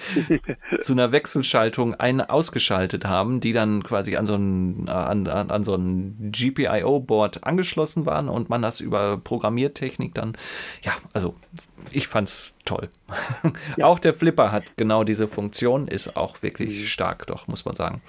[0.82, 5.74] zu einer Wechselschaltung eine ausgeschaltet haben, die dann quasi an so ein, an, an so
[5.74, 10.36] ein GPIO-Board angeschlossen waren und man das über Programmiertechnik dann,
[10.82, 11.34] ja, also
[11.92, 12.88] ich fand's toll.
[13.76, 13.86] Ja.
[13.86, 16.84] auch der Flipper hat genau diese Funktion, ist auch wirklich mhm.
[16.84, 18.02] stark, doch, muss man sagen.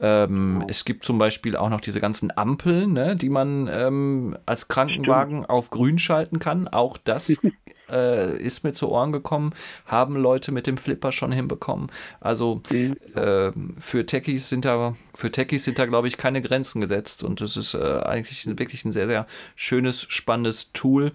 [0.00, 0.66] Ähm, genau.
[0.68, 5.38] Es gibt zum Beispiel auch noch diese ganzen Ampeln, ne, die man ähm, als Krankenwagen
[5.38, 5.50] Stimmt.
[5.50, 6.68] auf grün schalten kann.
[6.68, 7.36] Auch das
[7.90, 9.52] äh, ist mir zu Ohren gekommen,
[9.86, 11.90] haben Leute mit dem Flipper schon hinbekommen.
[12.20, 12.96] Also mhm.
[13.14, 17.40] äh, für Techies sind da, für Techies sind da, glaube ich, keine Grenzen gesetzt und
[17.40, 21.12] es ist äh, eigentlich wirklich ein sehr, sehr schönes, spannendes Tool.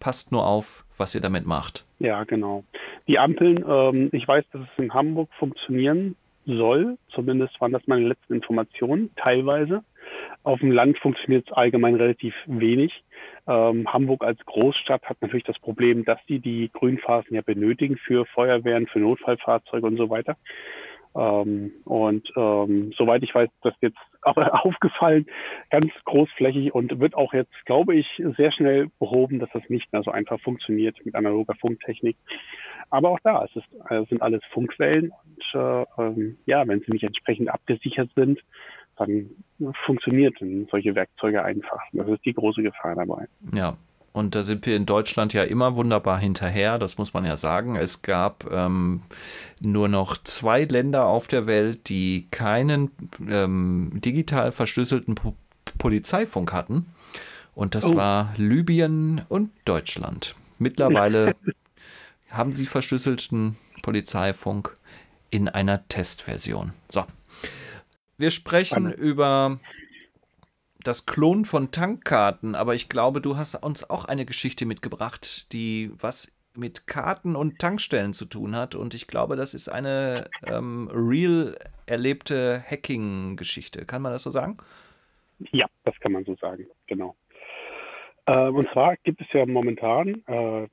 [0.00, 1.84] Passt nur auf, was ihr damit macht.
[1.98, 2.64] Ja, genau.
[3.08, 6.96] Die Ampeln, ähm, ich weiß, dass es in Hamburg funktionieren soll.
[7.08, 9.82] Zumindest waren das meine letzten Informationen, teilweise.
[10.44, 13.02] Auf dem Land funktioniert es allgemein relativ wenig.
[13.46, 18.24] Ähm, Hamburg als Großstadt hat natürlich das Problem, dass die die Grünphasen ja benötigen für
[18.26, 20.36] Feuerwehren, für Notfallfahrzeuge und so weiter.
[21.14, 25.26] Ähm, und ähm, soweit ich weiß, das jetzt aber aufgefallen,
[25.70, 30.02] ganz großflächig und wird auch jetzt, glaube ich, sehr schnell behoben, dass das nicht mehr
[30.02, 32.16] so einfach funktioniert mit analoger Funktechnik.
[32.90, 36.92] Aber auch da, es ist, äh, sind alles Funkwellen und äh, ähm, ja, wenn sie
[36.92, 38.40] nicht entsprechend abgesichert sind,
[38.96, 39.30] dann
[39.84, 41.80] funktionieren solche Werkzeuge einfach.
[41.92, 43.26] Das ist die große Gefahr dabei.
[43.52, 43.76] Ja,
[44.12, 47.76] und da sind wir in Deutschland ja immer wunderbar hinterher, das muss man ja sagen.
[47.76, 49.02] Es gab ähm,
[49.60, 52.90] nur noch zwei Länder auf der Welt, die keinen
[53.26, 55.34] ähm, digital verschlüsselten po
[55.78, 56.86] Polizeifunk hatten.
[57.54, 57.96] Und das oh.
[57.96, 60.34] war Libyen und Deutschland.
[60.58, 61.34] Mittlerweile
[62.30, 64.76] haben sie verschlüsselten Polizeifunk
[65.30, 66.72] in einer Testversion.
[66.88, 67.04] So.
[68.18, 68.98] Wir sprechen Spannend.
[68.98, 69.58] über
[70.84, 75.92] das Klon von Tankkarten, aber ich glaube, du hast uns auch eine Geschichte mitgebracht, die
[75.98, 78.74] was mit Karten und Tankstellen zu tun hat.
[78.74, 83.86] Und ich glaube, das ist eine ähm, real erlebte Hacking-Geschichte.
[83.86, 84.58] Kann man das so sagen?
[85.50, 87.16] Ja, das kann man so sagen, genau.
[88.26, 90.68] Äh, und zwar gibt es ja momentan äh,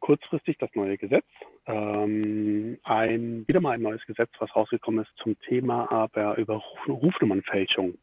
[0.00, 1.26] kurzfristig das neue Gesetz.
[1.66, 6.88] Ähm, ein, wieder mal ein neues Gesetz, was rausgekommen ist zum Thema aber über Ruf
[6.88, 7.94] Rufnummernfälschung.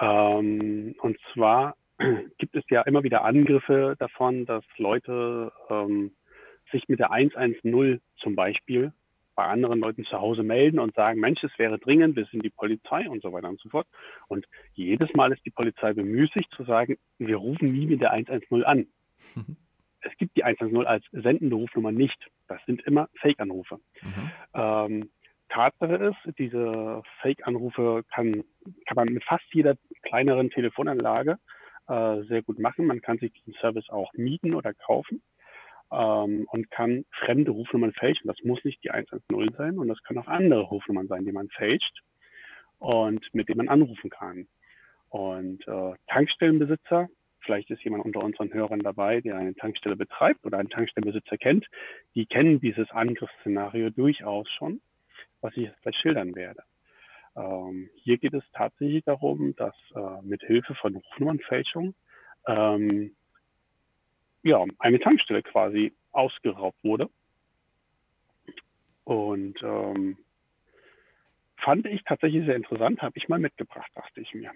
[0.00, 1.76] Ähm, und zwar
[2.38, 6.12] gibt es ja immer wieder Angriffe davon, dass Leute ähm,
[6.72, 8.92] sich mit der 110 zum Beispiel
[9.36, 12.50] bei anderen Leuten zu Hause melden und sagen, Mensch, es wäre dringend, wir sind die
[12.50, 13.86] Polizei und so weiter und so fort.
[14.28, 18.64] Und jedes Mal ist die Polizei bemüßigt zu sagen, wir rufen nie mit der 110
[18.64, 18.86] an.
[19.34, 19.56] Mhm.
[20.00, 22.18] Es gibt die 110 als sendende Rufnummer nicht.
[22.48, 23.78] Das sind immer Fake-Anrufe.
[24.02, 24.30] Mhm.
[24.54, 25.10] Ähm,
[25.48, 28.44] Tatsache ist, diese Fake-Anrufe kann,
[28.86, 31.38] kann man mit fast jeder kleineren Telefonanlage
[31.88, 32.86] äh, sehr gut machen.
[32.86, 35.22] Man kann sich diesen Service auch mieten oder kaufen
[35.92, 38.26] ähm, und kann fremde Rufnummern fälschen.
[38.26, 41.48] Das muss nicht die 110 sein und das können auch andere Rufnummern sein, die man
[41.48, 42.02] fälscht
[42.78, 44.48] und mit denen man anrufen kann.
[45.08, 47.08] Und äh, Tankstellenbesitzer,
[47.40, 51.66] vielleicht ist jemand unter unseren Hörern dabei, der eine Tankstelle betreibt oder einen Tankstellenbesitzer kennt,
[52.14, 54.80] die kennen dieses Angriffsszenario durchaus schon
[55.40, 56.62] was ich jetzt gleich schildern werde.
[57.36, 61.94] Ähm, hier geht es tatsächlich darum, dass äh, mit Hilfe von Rufnummernfälschung
[62.46, 63.14] ähm,
[64.42, 67.10] ja, eine Tankstelle quasi ausgeraubt wurde.
[69.04, 70.16] Und ähm,
[71.58, 74.50] fand ich tatsächlich sehr interessant, habe ich mal mitgebracht, dachte ich mir.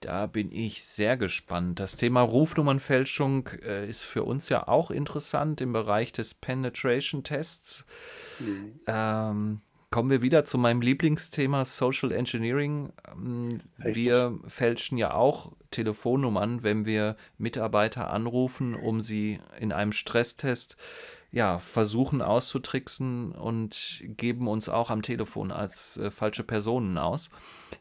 [0.00, 1.80] Da bin ich sehr gespannt.
[1.80, 7.86] Das Thema Rufnummernfälschung äh, ist für uns ja auch interessant im Bereich des Penetration Tests.
[8.38, 8.80] Mhm.
[8.86, 12.92] Ähm, kommen wir wieder zu meinem Lieblingsthema Social Engineering.
[13.10, 20.76] Ähm, wir fälschen ja auch Telefonnummern, wenn wir Mitarbeiter anrufen, um sie in einem Stresstest
[21.32, 27.30] ja, versuchen auszutricksen und geben uns auch am Telefon als äh, falsche Personen aus.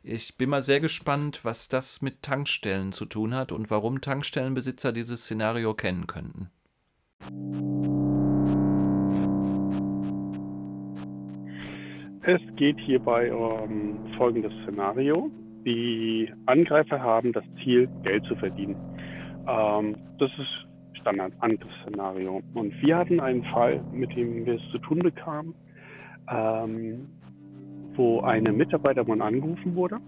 [0.04, 4.92] Ich bin mal sehr gespannt, was das mit Tankstellen zu tun hat und warum Tankstellenbesitzer
[4.92, 6.50] dieses Szenario kennen könnten.
[12.28, 15.30] Es geht hierbei um folgendes Szenario.
[15.64, 18.76] Die Angreifer haben das Ziel, Geld zu verdienen.
[19.48, 22.42] Ähm, das ist Standard-Angriffsszenario.
[22.56, 25.54] Und wir hatten einen Fall, mit dem wir es zu tun bekamen,
[26.28, 27.10] ähm,
[27.94, 30.00] wo eine Mitarbeiterin angerufen wurde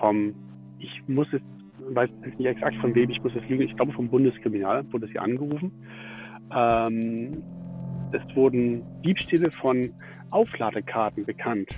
[0.00, 0.34] vom,
[0.78, 1.42] ich muss es,
[1.90, 2.08] weiß
[2.38, 5.70] nicht exakt von wem, ich muss es lügen, ich glaube vom Bundeskriminalamt wurde sie angerufen.
[6.50, 7.42] Ähm,
[8.12, 9.90] es wurden Diebstähle von
[10.30, 11.68] Aufladekarten bekannt.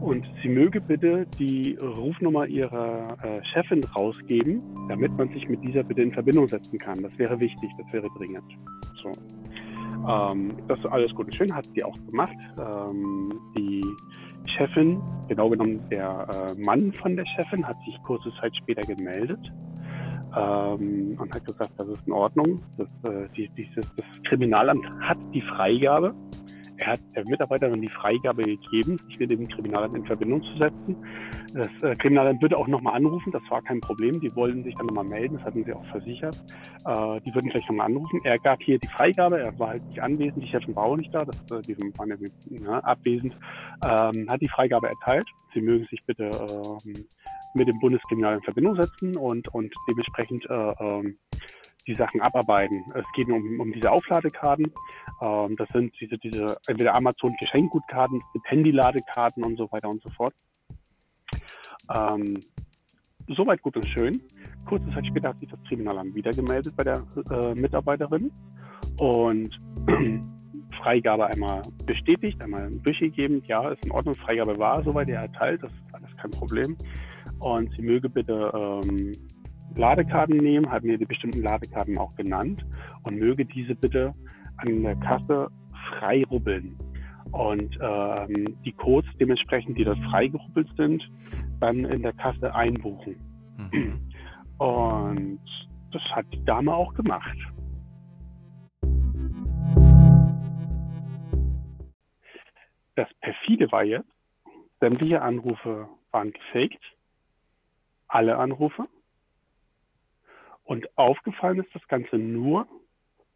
[0.00, 5.82] und sie möge bitte die Rufnummer ihrer äh, Chefin rausgeben, damit man sich mit dieser
[5.82, 7.02] bitte in Verbindung setzen kann.
[7.02, 8.44] Das wäre wichtig, das wäre dringend.
[8.94, 9.10] So.
[10.08, 12.36] Ähm, das ist alles gut und schön, hat sie auch gemacht.
[12.58, 13.84] Ähm, die
[14.56, 19.40] Chefin, genau genommen der äh, Mann von der Chefin, hat sich kurze Zeit später gemeldet
[20.36, 22.62] ähm, und hat gesagt, das ist in Ordnung.
[22.76, 26.14] Das, äh, die, dieses, das Kriminalamt hat die Freigabe
[26.78, 30.96] er hat der Mitarbeiterin die Freigabe gegeben, sich mit dem Kriminalamt in Verbindung zu setzen.
[31.52, 34.20] Das äh, Kriminalamt würde auch nochmal anrufen, das war kein Problem.
[34.20, 36.36] Die wollten sich dann nochmal melden, das hatten sie auch versichert.
[36.84, 38.20] Äh, die würden gleich nochmal anrufen.
[38.24, 41.12] Er gab hier die Freigabe, er war halt nicht anwesend, die Chefin war auch nicht
[41.12, 42.16] da, das, äh, die waren ja,
[42.50, 43.36] ja abwesend,
[43.84, 45.26] ähm, hat die Freigabe erteilt.
[45.54, 47.06] Sie mögen sich bitte ähm,
[47.54, 51.18] mit dem Bundeskriminalamt in Verbindung setzen und, und dementsprechend äh, ähm,
[51.88, 52.84] die Sachen abarbeiten.
[52.94, 54.72] Es geht um, um diese Aufladekarten.
[55.20, 60.34] Ähm, das sind diese, diese entweder Amazon Geschenkgutkarten, Handyladekarten und so weiter und so fort.
[61.92, 62.38] Ähm,
[63.26, 64.20] soweit gut und schön.
[64.66, 68.30] Kurze Zeit später hat sich das Kriminalamt wieder gemeldet bei der äh, Mitarbeiterin
[68.98, 69.58] und
[70.82, 73.42] Freigabe einmal bestätigt, einmal durchgegeben.
[73.46, 76.76] Ja, ist in Ordnung, Freigabe war soweit er erteilt, das ist alles kein Problem.
[77.38, 79.12] Und sie möge bitte ähm,
[79.76, 82.64] Ladekarten nehmen, hat mir die bestimmten Ladekarten auch genannt
[83.04, 84.14] und möge diese bitte
[84.56, 85.48] an der Kasse
[85.88, 86.76] frei rubbeln.
[87.30, 91.08] Und ähm, die Codes dementsprechend, die dort freigerubbelt sind,
[91.60, 93.16] dann in der Kasse einbuchen.
[93.56, 94.00] Mhm.
[94.58, 95.40] Und
[95.92, 97.36] das hat die Dame auch gemacht.
[102.96, 104.10] Das perfide war jetzt,
[104.80, 106.82] sämtliche Anrufe waren gefaked,
[108.08, 108.88] alle Anrufe.
[110.68, 112.68] Und aufgefallen ist das Ganze nur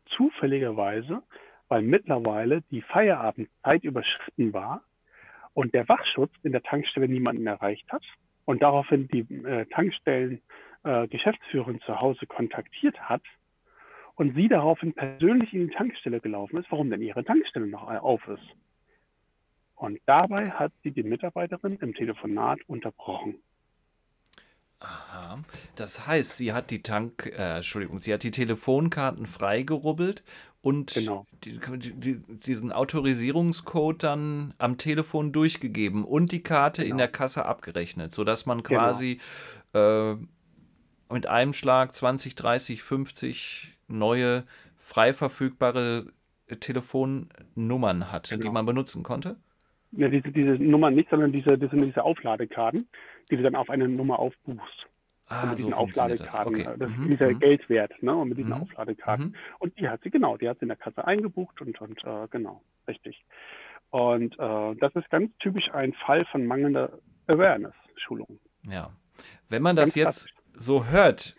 [0.04, 1.22] zufälligerweise,
[1.68, 4.82] weil mittlerweile die Feierabendzeit überschritten war
[5.54, 8.02] und der Wachschutz in der Tankstelle niemanden erreicht hat
[8.44, 10.42] und daraufhin die äh, Tankstellen
[10.84, 13.22] äh, Geschäftsführerin zu Hause kontaktiert hat
[14.16, 18.28] und sie daraufhin persönlich in die Tankstelle gelaufen ist, warum denn ihre Tankstelle noch auf
[18.28, 18.46] ist.
[19.76, 23.36] Und dabei hat sie die Mitarbeiterin im Telefonat unterbrochen.
[24.82, 25.38] Aha.
[25.76, 30.22] Das heißt, sie hat die Tank, äh, Entschuldigung, sie hat die Telefonkarten freigerubbelt
[30.60, 31.26] und Genau.
[31.44, 36.98] die, die, diesen Autorisierungscode dann am Telefon durchgegeben und die Karte in Genau.
[36.98, 38.80] der Kasse abgerechnet, sodass man Genau.
[38.80, 39.20] quasi
[39.74, 40.14] äh,
[41.10, 44.44] mit einem Schlag 20, 30, 50 neue
[44.78, 46.06] frei verfügbare
[46.60, 48.52] Telefonnummern hatte, die Genau.
[48.52, 49.36] man benutzen konnte.
[49.92, 52.88] Ja, diese, diese Nummer nicht, sondern diese, das sind diese Aufladekarten,
[53.30, 54.86] die du dann auf eine Nummer aufbuchst.
[55.30, 56.34] und Ah, mit so diesen funktioniert das.
[56.34, 56.78] Aufladekarten, Okay.
[56.78, 58.14] das ist Mhm, dieser mhm, Geldwert, ne?
[58.14, 59.26] Und mit diesen mhm, Aufladekarten.
[59.26, 59.34] mhm.
[59.58, 62.28] Und die hat sie, genau, die hat sie in der Kasse eingebucht und, und äh,
[62.30, 63.24] genau, richtig.
[63.90, 68.38] Und äh, das ist ganz typisch ein Fall von mangelnder Awareness-Schulung.
[68.66, 68.90] Ja.
[69.48, 71.36] Wenn man das Ganz jetzt so hört,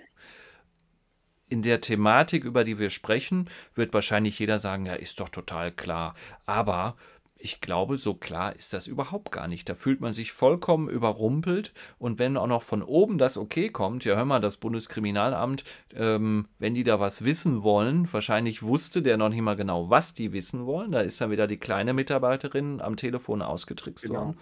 [1.49, 5.71] in der Thematik, über die wir sprechen, wird wahrscheinlich jeder sagen, ja, ist doch total
[5.71, 6.15] klar.
[6.45, 6.95] Aber
[7.43, 9.67] ich glaube, so klar ist das überhaupt gar nicht.
[9.67, 11.73] Da fühlt man sich vollkommen überrumpelt.
[11.99, 16.45] Und wenn auch noch von oben das Okay kommt, ja, hör mal, das Bundeskriminalamt, ähm,
[16.59, 20.31] wenn die da was wissen wollen, wahrscheinlich wusste der noch nicht mal genau, was die
[20.33, 20.91] wissen wollen.
[20.93, 24.13] Da ist dann wieder die kleine Mitarbeiterin am Telefon ausgetrickst Genau.
[24.13, 24.37] worden.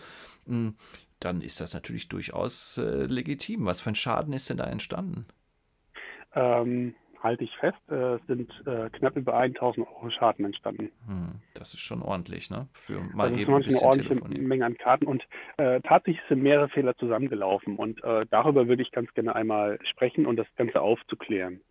[0.45, 0.69] Mm,
[1.19, 3.65] Dann ist das natürlich durchaus äh, legitim.
[3.65, 5.25] Was für ein Schaden ist denn da entstanden?
[6.33, 10.91] Ähm, halte ich fest, äh, sind äh, knapp über 1000 Euro Schaden entstanden.
[11.05, 12.67] Hm, das ist schon ordentlich, ne?
[12.73, 14.41] Für mal Das ist eben ein manchmal eine bisschen ordentliche.
[14.41, 18.91] Menge an Karten und äh, tatsächlich sind mehrere Fehler zusammengelaufen und äh, darüber würde ich
[18.91, 21.61] ganz gerne einmal sprechen und das Ganze aufzuklären.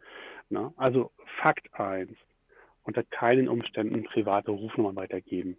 [0.48, 0.72] Ne?
[0.76, 1.10] Also
[1.40, 2.16] Fakt eins:
[2.82, 5.56] unter keinen Umständen private Rufnummern weitergeben.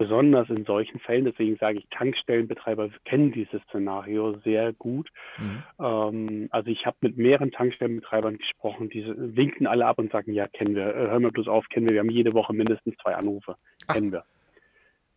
[0.00, 5.10] Besonders in solchen Fällen, deswegen sage ich, Tankstellenbetreiber kennen dieses Szenario sehr gut.
[5.36, 5.62] Mhm.
[5.78, 10.48] Ähm, also ich habe mit mehreren Tankstellenbetreibern gesprochen, die winken alle ab und sagen, ja,
[10.48, 13.14] kennen wir, äh, hör mal bloß auf, kennen wir, wir haben jede Woche mindestens zwei
[13.14, 13.56] Anrufe,
[13.88, 13.94] Ach.
[13.94, 14.24] kennen wir.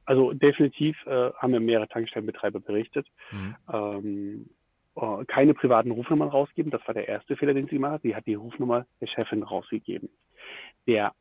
[0.03, 3.07] Also definitiv äh, haben mir mehrere Tankstellenbetreiber berichtet.
[3.31, 3.55] Mhm.
[3.71, 4.49] Ähm,
[4.97, 8.01] äh, keine privaten Rufnummern rausgeben, das war der erste Fehler, den sie gemacht hat.
[8.01, 10.09] Sie hat die Rufnummer der Chefin rausgegeben.
[10.87, 11.13] Der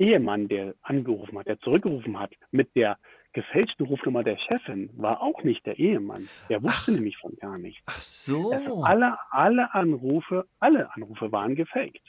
[0.00, 2.98] Ehemann, der angerufen hat, der zurückgerufen hat, mit der
[3.32, 6.28] gefälschten Rufnummer der Chefin, war auch nicht der Ehemann.
[6.48, 6.94] Der wusste Ach.
[6.94, 7.82] nämlich von gar nichts.
[7.86, 8.82] Ach Also so.
[8.82, 12.02] alle, alle Anrufe, alle Anrufe waren gefaked.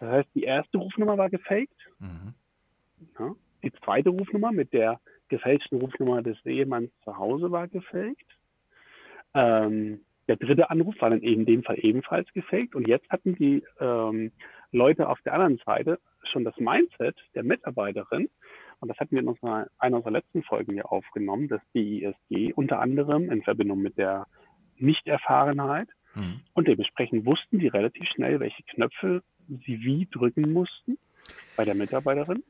[0.00, 1.76] Das heißt, die erste Rufnummer war gefaked.
[2.00, 2.34] Mhm.
[3.18, 3.34] Ja.
[3.62, 8.26] Die zweite Rufnummer mit der gefälschten Rufnummer des Ehemanns zu Hause war gefaked.
[9.34, 12.74] Ähm, der dritte Anruf war dann in dem Fall ebenfalls gefaked.
[12.74, 14.32] Und jetzt hatten die ähm,
[14.74, 15.98] Leute auf der anderen Seite
[16.30, 18.28] schon das Mindset der Mitarbeiterin,
[18.80, 22.80] und das hatten wir in unserer, einer unserer letzten Folgen hier aufgenommen, das DISG, unter
[22.80, 24.26] anderem in Verbindung mit der
[24.76, 25.88] Nichterfahrenheit.
[26.14, 26.40] Mhm.
[26.52, 30.98] Und dementsprechend wussten die relativ schnell, welche Knöpfe sie wie drücken mussten
[31.56, 32.42] bei der Mitarbeiterin.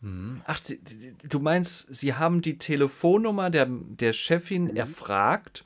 [0.00, 0.42] Mhm.
[0.46, 4.76] Ach, du meinst, sie haben die Telefonnummer der, der Chefin mhm.
[4.76, 5.64] erfragt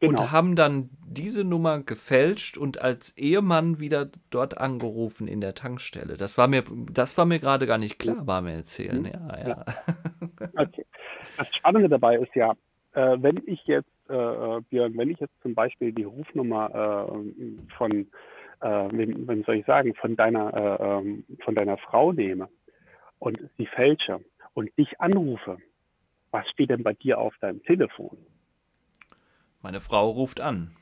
[0.00, 0.22] Genau.
[0.22, 6.16] Und haben dann diese Nummer gefälscht und als Ehemann wieder dort angerufen in der Tankstelle.
[6.16, 9.02] Das war mir, das war mir gerade gar nicht klar, war mir erzählen.
[9.02, 9.06] Mhm.
[9.06, 9.64] Ja, ja.
[10.56, 10.86] Okay.
[11.36, 12.52] Das Spannende dabei ist ja,
[12.92, 16.70] äh, wenn ich jetzt, äh, Björn, wenn ich jetzt zum Beispiel die Rufnummer
[17.10, 18.06] äh, von,
[18.60, 22.48] wem, soll ich sagen, von deiner, äh, ähm, von deiner Frau nehme
[23.18, 24.20] und sie fälsche
[24.54, 25.58] und dich anrufe,
[26.30, 28.18] was steht denn bei dir auf deinem Telefon?
[29.62, 30.76] Meine Frau ruft an.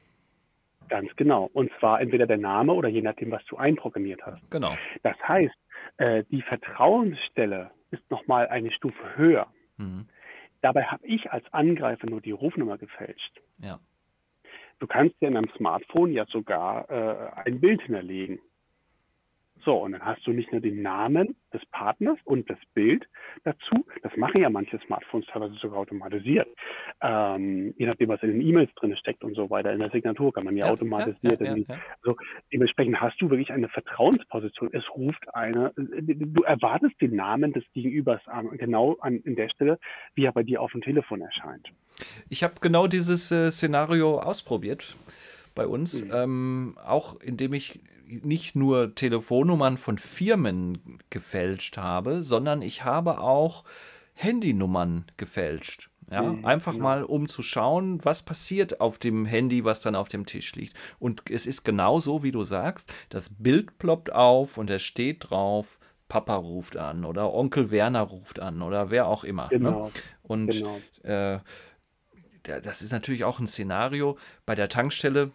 [0.88, 1.50] Ganz genau.
[1.52, 4.50] Und zwar entweder der Name oder je nachdem, was du einprogrammiert hast.
[4.50, 4.76] Genau.
[5.02, 5.54] Das heißt,
[5.96, 9.48] äh, die Vertrauensstelle ist nochmal eine Stufe höher.
[9.78, 10.06] Mhm.
[10.62, 13.40] Dabei habe ich als Angreifer nur die Rufnummer gefälscht.
[13.58, 13.80] Ja.
[14.78, 18.40] Du kannst ja in einem Smartphone ja sogar äh, ein Bild hinterlegen.
[19.66, 23.04] So, und dann hast du nicht nur den Namen des Partners und das Bild
[23.42, 23.84] dazu.
[24.00, 26.46] Das machen ja manche Smartphones teilweise sogar automatisiert.
[27.00, 29.72] Ähm, je nachdem, was in den E-Mails drin steckt und so weiter.
[29.72, 31.40] In der Signatur kann man ja, ja automatisiert.
[31.40, 31.64] Ja, ja,
[32.00, 32.16] also
[32.52, 34.70] dementsprechend hast du wirklich eine Vertrauensposition.
[34.72, 39.80] Es ruft eine, du erwartest den Namen des Gegenübers an, genau an in der Stelle,
[40.14, 41.72] wie er bei dir auf dem Telefon erscheint.
[42.28, 44.94] Ich habe genau dieses äh, Szenario ausprobiert
[45.56, 46.10] bei uns, mhm.
[46.14, 53.64] ähm, auch indem ich nicht nur Telefonnummern von Firmen gefälscht habe, sondern ich habe auch
[54.14, 55.90] Handynummern gefälscht.
[56.10, 60.08] Ja, mhm, einfach mal um zu schauen, was passiert auf dem Handy, was dann auf
[60.08, 60.76] dem Tisch liegt.
[61.00, 65.30] Und es ist genau so, wie du sagst, das Bild ploppt auf und es steht
[65.30, 69.44] drauf, Papa ruft an oder Onkel Werner ruft an oder wer auch immer.
[69.44, 69.58] Ne?
[69.58, 69.84] Genau.
[69.86, 69.90] Ne?
[70.22, 70.80] Und genau.
[71.02, 71.40] Äh,
[72.44, 74.16] das ist natürlich auch ein Szenario.
[74.44, 75.32] Bei der Tankstelle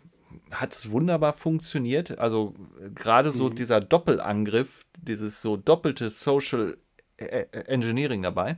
[0.52, 2.18] hat es wunderbar funktioniert.
[2.20, 2.54] Also
[2.94, 3.56] gerade so mhm.
[3.56, 6.78] dieser Doppelangriff, dieses so doppelte Social
[7.18, 8.58] Engineering dabei.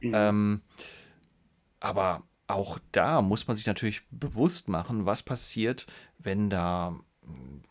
[0.00, 0.12] Mhm.
[0.14, 0.60] Ähm,
[1.80, 5.86] aber auch da muss man sich natürlich bewusst machen, was passiert,
[6.18, 6.98] wenn da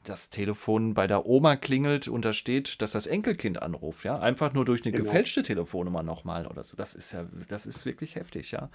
[0.03, 4.53] das Telefon bei der Oma klingelt und da steht, dass das Enkelkind anruft, ja, einfach
[4.53, 5.05] nur durch eine genau.
[5.05, 6.75] gefälschte Telefonnummer nochmal oder so.
[6.75, 8.69] Das ist ja, das ist wirklich heftig, ja.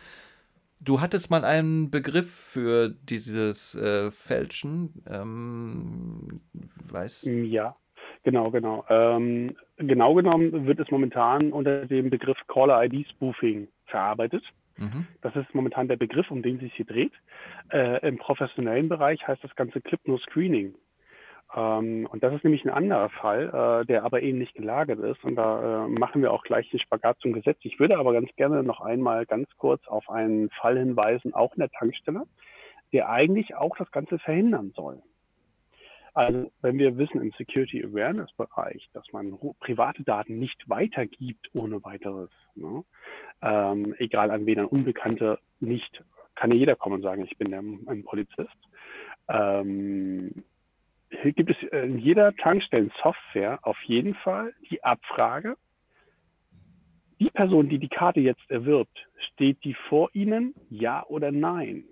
[0.82, 5.02] Du hattest mal einen Begriff für dieses äh, Fälschen.
[5.06, 6.40] Ähm,
[6.90, 7.76] weißt Ja,
[8.22, 8.84] genau, genau.
[8.88, 14.42] Ähm, genau genommen wird es momentan unter dem Begriff Caller ID Spoofing verarbeitet.
[14.78, 15.06] Mhm.
[15.20, 17.12] Das ist momentan der Begriff, um den sich hier dreht.
[17.70, 20.74] Äh, Im professionellen Bereich heißt das Ganze Clip No Screening.
[21.54, 25.24] Ähm, und das ist nämlich ein anderer Fall, äh, der aber ähnlich gelagert ist.
[25.24, 27.58] Und da äh, machen wir auch gleich den Spagat zum Gesetz.
[27.62, 31.60] Ich würde aber ganz gerne noch einmal ganz kurz auf einen Fall hinweisen, auch in
[31.60, 32.24] der Tankstelle,
[32.92, 35.02] der eigentlich auch das Ganze verhindern soll.
[36.12, 41.84] Also wenn wir wissen im Security Awareness Bereich, dass man private Daten nicht weitergibt ohne
[41.84, 42.84] weiteres, ne?
[43.42, 46.02] ähm, egal an wen an Unbekannte nicht,
[46.34, 48.56] kann ja jeder kommen und sagen, ich bin der, ein Polizist.
[49.28, 50.42] Ähm,
[51.10, 55.56] hier gibt es in jeder Tankstellen-Software auf jeden Fall die Abfrage,
[57.18, 61.84] die Person, die die Karte jetzt erwirbt, steht die vor Ihnen, ja oder nein?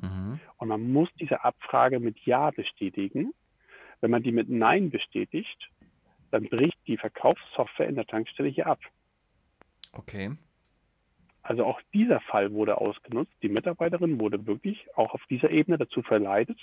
[0.00, 0.40] Mhm.
[0.56, 3.34] Und man muss diese Abfrage mit Ja bestätigen.
[4.00, 5.70] Wenn man die mit Nein bestätigt,
[6.30, 8.80] dann bricht die Verkaufssoftware in der Tankstelle hier ab.
[9.92, 10.30] Okay.
[11.42, 13.32] Also auch dieser Fall wurde ausgenutzt.
[13.42, 16.58] Die Mitarbeiterin wurde wirklich auch auf dieser Ebene dazu verleitet,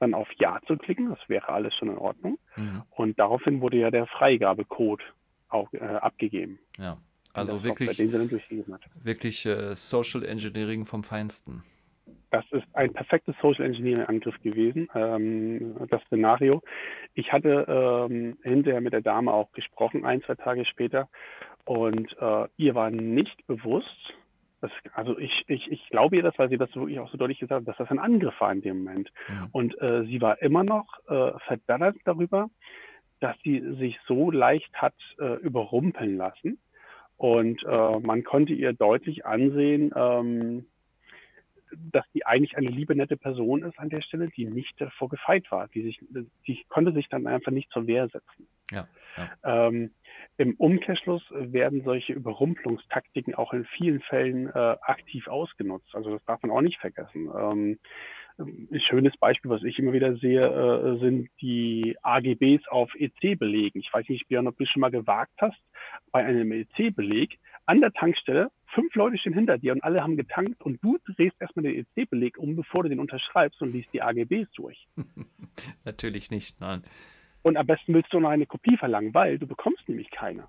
[0.00, 1.10] dann auf Ja zu klicken.
[1.10, 2.38] Das wäre alles schon in Ordnung.
[2.56, 2.82] Mhm.
[2.90, 5.02] Und daraufhin wurde ja der Freigabecode
[5.48, 6.58] auch äh, abgegeben.
[6.76, 6.98] Ja,
[7.32, 11.62] also wirklich, wirklich äh, Social Engineering vom Feinsten.
[12.30, 16.62] Das ist ein perfektes Social Engineering-Angriff gewesen, ähm, das Szenario.
[17.14, 17.66] Ich hatte
[18.10, 21.08] ähm, hinterher mit der Dame auch gesprochen, ein, zwei Tage später,
[21.66, 24.14] und äh, ihr war nicht bewusst,
[24.60, 27.40] das, also ich, ich, ich glaube ihr das, weil sie das wirklich auch so deutlich
[27.40, 29.12] gesagt hat, dass das ein Angriff war in dem Moment.
[29.28, 29.48] Ja.
[29.52, 32.48] Und äh, sie war immer noch äh, verdattert darüber,
[33.20, 36.58] dass sie sich so leicht hat äh, überrumpeln lassen.
[37.16, 40.66] Und äh, man konnte ihr deutlich ansehen, ähm,
[41.72, 45.50] dass die eigentlich eine liebe, nette Person ist an der Stelle, die nicht davor gefeit
[45.50, 45.68] war.
[45.68, 45.98] Die, sich,
[46.46, 48.46] die konnte sich dann einfach nicht zur Wehr setzen.
[48.70, 48.86] Ja,
[49.16, 49.66] ja.
[49.66, 49.90] Ähm,
[50.38, 55.94] Im Umkehrschluss werden solche Überrumpelungstaktiken auch in vielen Fällen äh, aktiv ausgenutzt.
[55.94, 57.30] Also das darf man auch nicht vergessen.
[57.34, 57.78] Ähm,
[58.38, 63.80] ein schönes Beispiel, was ich immer wieder sehe, äh, sind die AGBs auf EC-Belegen.
[63.80, 65.58] Ich weiß nicht, Björn, ob du schon mal gewagt hast,
[66.12, 70.60] bei einem EC-Beleg an der Tankstelle, fünf Leute stehen hinter dir und alle haben getankt
[70.62, 74.52] und du drehst erstmal den EC-Beleg um, bevor du den unterschreibst und liest die AGBs
[74.52, 74.86] durch.
[75.84, 76.82] Natürlich nicht, nein.
[77.46, 80.48] Und am besten willst du noch eine Kopie verlangen, weil du bekommst nämlich keine.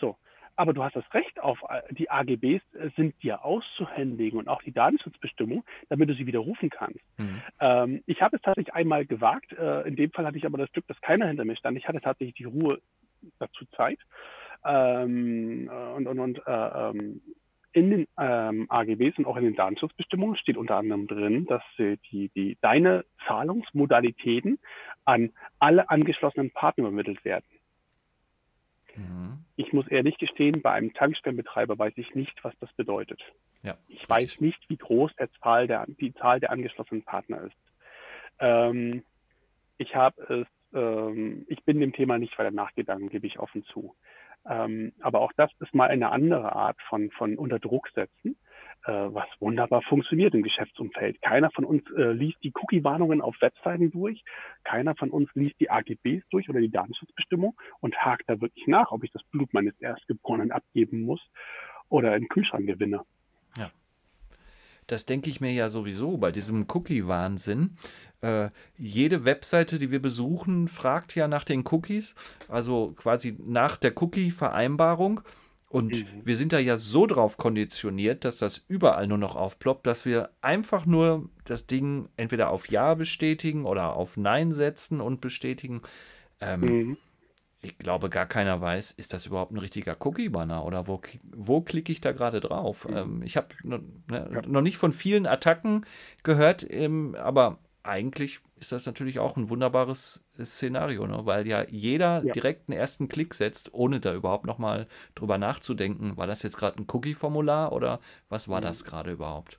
[0.00, 0.16] So.
[0.54, 4.62] Aber du hast das Recht auf äh, die AGBs äh, sind dir auszuhändigen und auch
[4.62, 7.00] die Datenschutzbestimmung, damit du sie widerrufen kannst.
[7.18, 7.42] Mhm.
[7.60, 9.52] Ähm, ich habe es tatsächlich einmal gewagt.
[9.52, 11.76] Äh, in dem Fall hatte ich aber das Glück, dass keiner hinter mir stand.
[11.76, 12.80] Ich hatte tatsächlich die Ruhe
[13.38, 13.98] dazu Zeit.
[14.64, 17.20] Ähm, äh, und und, und äh, ähm,
[17.76, 21.98] in den ähm, AGBs und auch in den Datenschutzbestimmungen steht unter anderem drin, dass äh,
[22.10, 24.58] die, die, deine Zahlungsmodalitäten
[25.04, 27.44] an alle angeschlossenen Partner übermittelt werden.
[28.94, 29.44] Mhm.
[29.56, 33.20] Ich muss ehrlich gestehen, bei einem Tankstellenbetreiber weiß ich nicht, was das bedeutet.
[33.62, 34.08] Ja, ich richtig.
[34.08, 37.56] weiß nicht, wie groß der Zahl der, die Zahl der angeschlossenen Partner ist.
[38.38, 39.02] Ähm,
[39.76, 43.94] ich habe es, ähm, ich bin dem Thema nicht weiter nachgegangen, gebe ich offen zu.
[44.48, 48.36] Ähm, aber auch das ist mal eine andere Art von, von Unterdruck setzen,
[48.84, 51.20] äh, was wunderbar funktioniert im Geschäftsumfeld.
[51.20, 54.22] Keiner von uns äh, liest die Cookie-Warnungen auf Webseiten durch.
[54.62, 58.92] Keiner von uns liest die AGBs durch oder die Datenschutzbestimmung und hakt da wirklich nach,
[58.92, 61.20] ob ich das Blut meines Erstgeborenen abgeben muss
[61.88, 63.02] oder einen Kühlschrank gewinne.
[63.56, 63.70] Ja.
[64.86, 67.76] Das denke ich mir ja sowieso bei diesem Cookie-Wahnsinn.
[68.20, 72.14] Äh, jede Webseite, die wir besuchen, fragt ja nach den Cookies,
[72.48, 75.20] also quasi nach der Cookie-Vereinbarung.
[75.68, 76.06] Und mhm.
[76.24, 80.30] wir sind da ja so drauf konditioniert, dass das überall nur noch aufploppt, dass wir
[80.40, 85.82] einfach nur das Ding entweder auf Ja bestätigen oder auf Nein setzen und bestätigen.
[86.40, 86.96] Ähm, mhm.
[87.62, 91.00] Ich glaube, gar keiner weiß, ist das überhaupt ein richtiger Cookie-Banner oder wo,
[91.34, 92.86] wo klicke ich da gerade drauf?
[92.88, 92.96] Mhm.
[92.96, 94.42] Ähm, ich habe ne, ja.
[94.46, 95.84] noch nicht von vielen Attacken
[96.22, 101.20] gehört, ähm, aber eigentlich ist das natürlich auch ein wunderbares Szenario, ne?
[101.24, 102.32] weil ja jeder ja.
[102.32, 106.78] direkt einen ersten Klick setzt, ohne da überhaupt nochmal drüber nachzudenken, war das jetzt gerade
[106.78, 108.64] ein Cookie-Formular oder was war mhm.
[108.64, 109.58] das gerade überhaupt?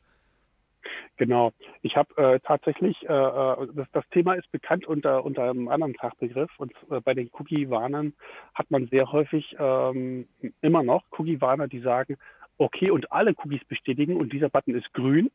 [1.18, 1.52] Genau.
[1.82, 5.96] Ich habe äh, tatsächlich, äh, äh, das, das, Thema ist bekannt unter, unter einem anderen
[5.96, 8.14] Fachbegriff und äh, bei den Cookie-Warnern
[8.54, 10.28] hat man sehr häufig ähm,
[10.62, 12.18] immer noch Cookie-Warner, die sagen,
[12.60, 15.32] okay, und alle Cookies bestätigen und dieser Button ist grün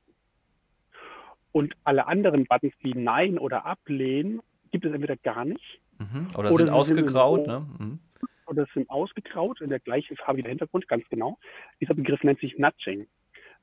[1.52, 4.40] und alle anderen Buttons, die Nein oder Ablehnen,
[4.70, 5.80] gibt es entweder gar nicht.
[5.98, 6.28] Mhm.
[6.36, 7.66] Oder, oder, sind ausgegraut, ne?
[7.78, 7.98] Mhm.
[8.46, 11.38] Oder sind ausgegraut in der gleichen Farbe wie der Hintergrund, ganz genau.
[11.80, 13.06] Dieser Begriff nennt sich Nudging.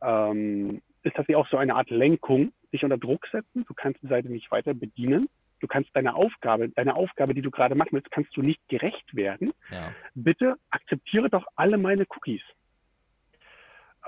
[0.02, 3.66] Ähm, ist tatsächlich auch so eine Art Lenkung, sich unter Druck setzen.
[3.68, 5.30] Du kannst die Seite nicht weiter bedienen.
[5.60, 9.16] Du kannst deine Aufgabe, deine Aufgabe, die du gerade machen willst, kannst du nicht gerecht
[9.16, 9.52] werden.
[9.72, 9.94] Ja.
[10.16, 12.42] Bitte akzeptiere doch alle meine Cookies.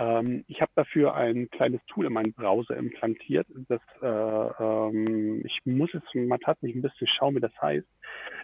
[0.02, 3.46] Ähm, ich habe dafür ein kleines Tool in meinen Browser implantiert.
[3.68, 7.88] Das, äh, ähm, ich muss jetzt mal tatsächlich ein bisschen schauen, wie das heißt.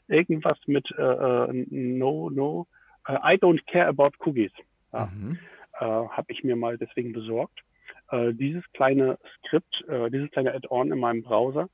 [0.07, 2.67] Irgendwas mit äh, äh No, No,
[3.09, 4.51] uh, I don't care about cookies.
[4.93, 5.07] Ja.
[5.07, 5.39] Mhm.
[5.79, 7.59] Äh, habe ich mir mal deswegen besorgt.
[8.11, 11.69] Äh, dieses kleine Skript, dieses kleine Add-on in meinem Browser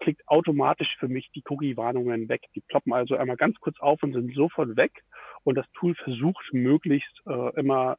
[0.00, 2.40] klickt automatisch für mich die Cookie-Warnungen weg.
[2.54, 5.04] Die ploppen also einmal ganz kurz auf und sind sofort weg.
[5.44, 7.20] Und das Tool versucht möglichst
[7.56, 7.98] immer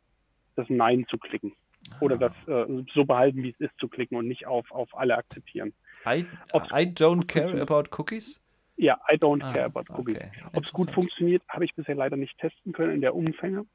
[0.57, 1.53] das Nein zu klicken.
[1.99, 2.29] Oder ah.
[2.29, 5.73] das äh, so behalten, wie es ist, zu klicken und nicht auf, auf alle akzeptieren.
[6.05, 8.39] I, I don't care about cookies?
[8.75, 10.17] Ja, I don't ah, care about cookies.
[10.17, 10.31] Okay.
[10.53, 13.65] Ob es gut funktioniert, habe ich bisher leider nicht testen können in der Umfänge.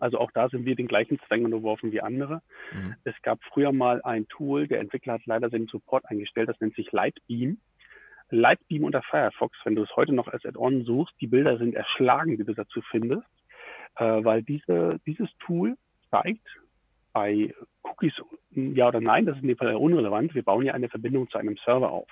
[0.00, 2.42] Also auch da sind wir den gleichen Zwängen unterworfen wie andere.
[2.72, 2.94] Mhm.
[3.04, 6.74] Es gab früher mal ein Tool, der Entwickler hat leider seinen Support eingestellt, das nennt
[6.74, 7.58] sich Lightbeam.
[8.30, 12.36] Lightbeam unter Firefox, wenn du es heute noch als Add-on suchst, die Bilder sind erschlagen,
[12.36, 13.26] die du dazu findest,
[13.96, 15.76] äh, weil diese, dieses Tool
[16.22, 16.46] zeigt,
[17.12, 18.14] bei Cookies
[18.50, 20.34] ja oder nein, das ist in dem Fall unrelevant.
[20.34, 22.08] Wir bauen ja eine Verbindung zu einem Server auf.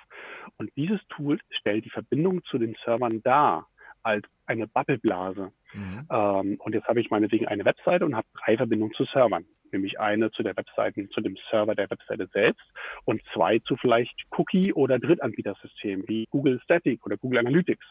[0.57, 3.67] Und dieses Tool stellt die Verbindung zu den Servern dar
[4.01, 5.51] als eine Bubbleblase.
[5.73, 6.07] Mhm.
[6.09, 9.45] Ähm, und jetzt habe ich meinetwegen eine Webseite und habe drei Verbindungen zu Servern.
[9.71, 12.63] Nämlich eine zu der Webseite, zu dem Server der Webseite selbst
[13.05, 17.85] und zwei zu vielleicht Cookie- oder Drittanbietersystemen wie Google Static oder Google Analytics.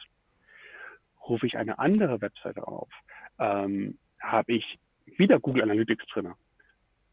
[1.29, 2.89] Rufe ich eine andere Webseite auf,
[3.39, 6.33] ähm, habe ich wieder Google Analytics drin.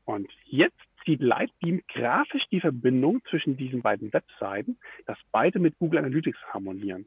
[0.05, 5.99] Und jetzt zieht Lightbeam grafisch die Verbindung zwischen diesen beiden Webseiten, dass beide mit Google
[5.99, 7.05] Analytics harmonieren.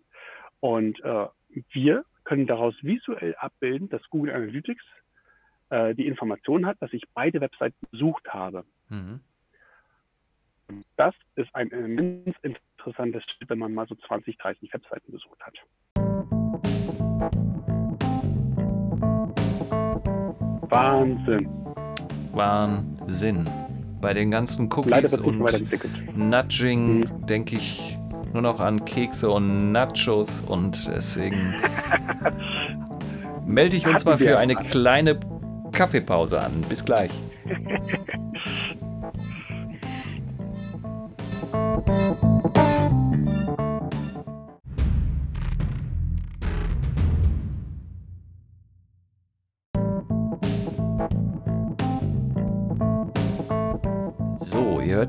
[0.60, 1.26] Und äh,
[1.70, 4.84] wir können daraus visuell abbilden, dass Google Analytics
[5.70, 8.64] äh, die Information hat, dass ich beide Webseiten besucht habe.
[8.88, 9.20] Mhm.
[10.96, 15.54] Das ist ein immens interessantes Schritt, wenn man mal so 20, 30 Webseiten besucht hat.
[20.72, 21.48] Wahnsinn.
[22.32, 23.48] Wahnsinn.
[24.00, 25.38] Bei den ganzen Cookies und
[26.16, 27.26] Nudging mhm.
[27.26, 27.98] denke ich
[28.32, 31.54] nur noch an Kekse und Nachos und deswegen
[33.46, 35.20] melde ich uns Hatten mal für eine kleine
[35.72, 36.64] Kaffeepause an.
[36.68, 37.12] Bis gleich.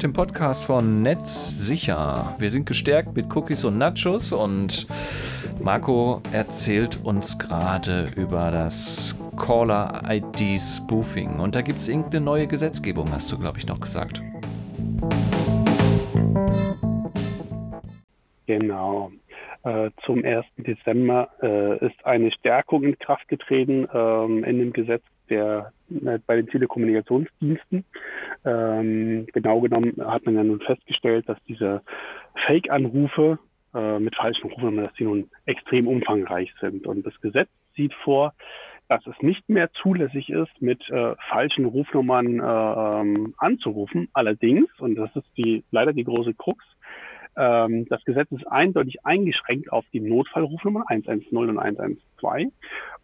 [0.03, 2.35] Den Podcast von Netz sicher.
[2.37, 4.85] Wir sind gestärkt mit Cookies und Nachos und
[5.63, 11.39] Marco erzählt uns gerade über das Caller ID Spoofing.
[11.39, 14.21] Und da gibt es irgendeine neue Gesetzgebung, hast du, glaube ich, noch gesagt.
[18.45, 19.09] Genau.
[19.63, 20.45] Äh, zum 1.
[20.57, 26.35] Dezember äh, ist eine Stärkung in Kraft getreten ähm, in dem Gesetz der, äh, bei
[26.35, 27.85] den Telekommunikationsdiensten.
[28.45, 31.81] Ähm, genau genommen hat man ja nun festgestellt, dass diese
[32.45, 33.39] Fake-Anrufe
[33.73, 36.85] äh, mit falschen Rufnummern, dass die nun extrem umfangreich sind.
[36.87, 38.33] Und das Gesetz sieht vor,
[38.89, 44.09] dass es nicht mehr zulässig ist, mit äh, falschen Rufnummern äh, ähm, anzurufen.
[44.13, 46.63] Allerdings, und das ist die, leider die große Krux,
[47.35, 52.51] ähm, das Gesetz ist eindeutig eingeschränkt auf die Notfallrufnummern 110 und 112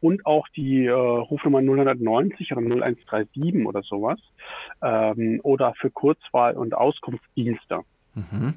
[0.01, 4.19] und auch die äh, Rufnummer 090 oder 0137 oder sowas
[4.81, 7.81] ähm, oder für Kurzwahl- und Auskunftsdienste.
[8.15, 8.55] Mhm.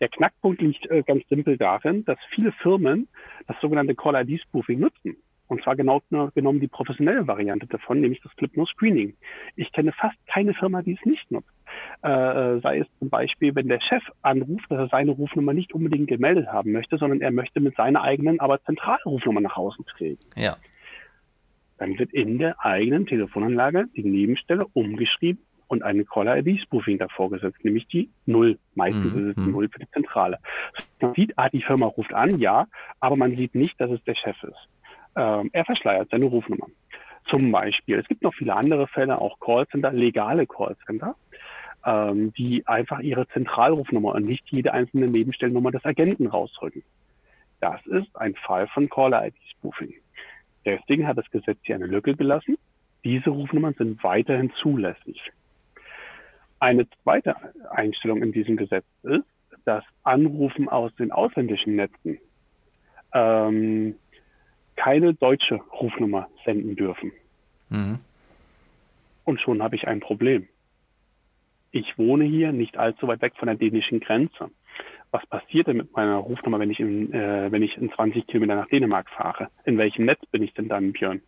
[0.00, 3.08] Der Knackpunkt liegt äh, ganz simpel darin, dass viele Firmen
[3.46, 5.16] das sogenannte Call-ID-Spoofing nutzen.
[5.46, 6.02] Und zwar genau
[6.34, 9.14] genommen die professionelle Variante davon, nämlich das Clip-No-Screening.
[9.56, 11.53] Ich kenne fast keine Firma, die es nicht nutzt.
[12.02, 12.08] Äh,
[12.56, 16.08] äh, sei es zum Beispiel, wenn der Chef anruft, dass er seine Rufnummer nicht unbedingt
[16.08, 20.24] gemeldet haben möchte, sondern er möchte mit seiner eigenen, aber Zentralrufnummer nach außen treten.
[20.36, 20.58] Ja.
[21.78, 27.86] Dann wird in der eigenen Telefonanlage die Nebenstelle umgeschrieben und eine Caller-ID-Spoofing davor gesetzt, nämlich
[27.88, 28.58] die Null.
[28.74, 29.18] Meistens mhm.
[29.18, 29.52] ist es die mhm.
[29.52, 30.38] Null für die Zentrale.
[31.00, 32.66] Man sieht, ah, die Firma ruft an, ja,
[33.00, 34.68] aber man sieht nicht, dass es der Chef ist.
[35.16, 36.66] Ähm, er verschleiert seine Rufnummer.
[37.26, 37.98] Zum Beispiel.
[37.98, 41.16] Es gibt noch viele andere Fälle, auch Callcenter, legale Callcenter,
[41.84, 46.82] ähm, die einfach ihre Zentralrufnummer und nicht jede einzelne Nebenstellnummer des Agenten rausrücken.
[47.60, 49.94] Das ist ein Fall von Caller-ID-Spoofing.
[50.64, 52.56] Deswegen hat das Gesetz hier eine Lücke gelassen.
[53.04, 55.32] Diese Rufnummern sind weiterhin zulässig.
[56.58, 57.36] Eine zweite
[57.70, 59.24] Einstellung in diesem Gesetz ist,
[59.64, 62.18] dass Anrufen aus den ausländischen Netzen
[63.12, 63.96] ähm,
[64.76, 67.12] keine deutsche Rufnummer senden dürfen.
[67.68, 67.98] Mhm.
[69.24, 70.48] Und schon habe ich ein Problem.
[71.74, 74.48] Ich wohne hier nicht allzu weit weg von der dänischen Grenze.
[75.10, 78.54] Was passiert denn mit meiner Rufnummer, wenn ich in, äh, wenn ich in 20 Kilometer
[78.54, 79.48] nach Dänemark fahre?
[79.64, 81.20] In welchem Netz bin ich denn dann, Björn?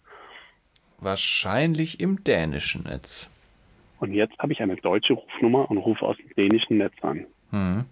[1.01, 3.29] Wahrscheinlich im dänischen Netz.
[3.99, 7.27] Und jetzt habe ich eine deutsche Rufnummer und rufe aus dem dänischen Netz an.
[7.51, 7.87] Mhm.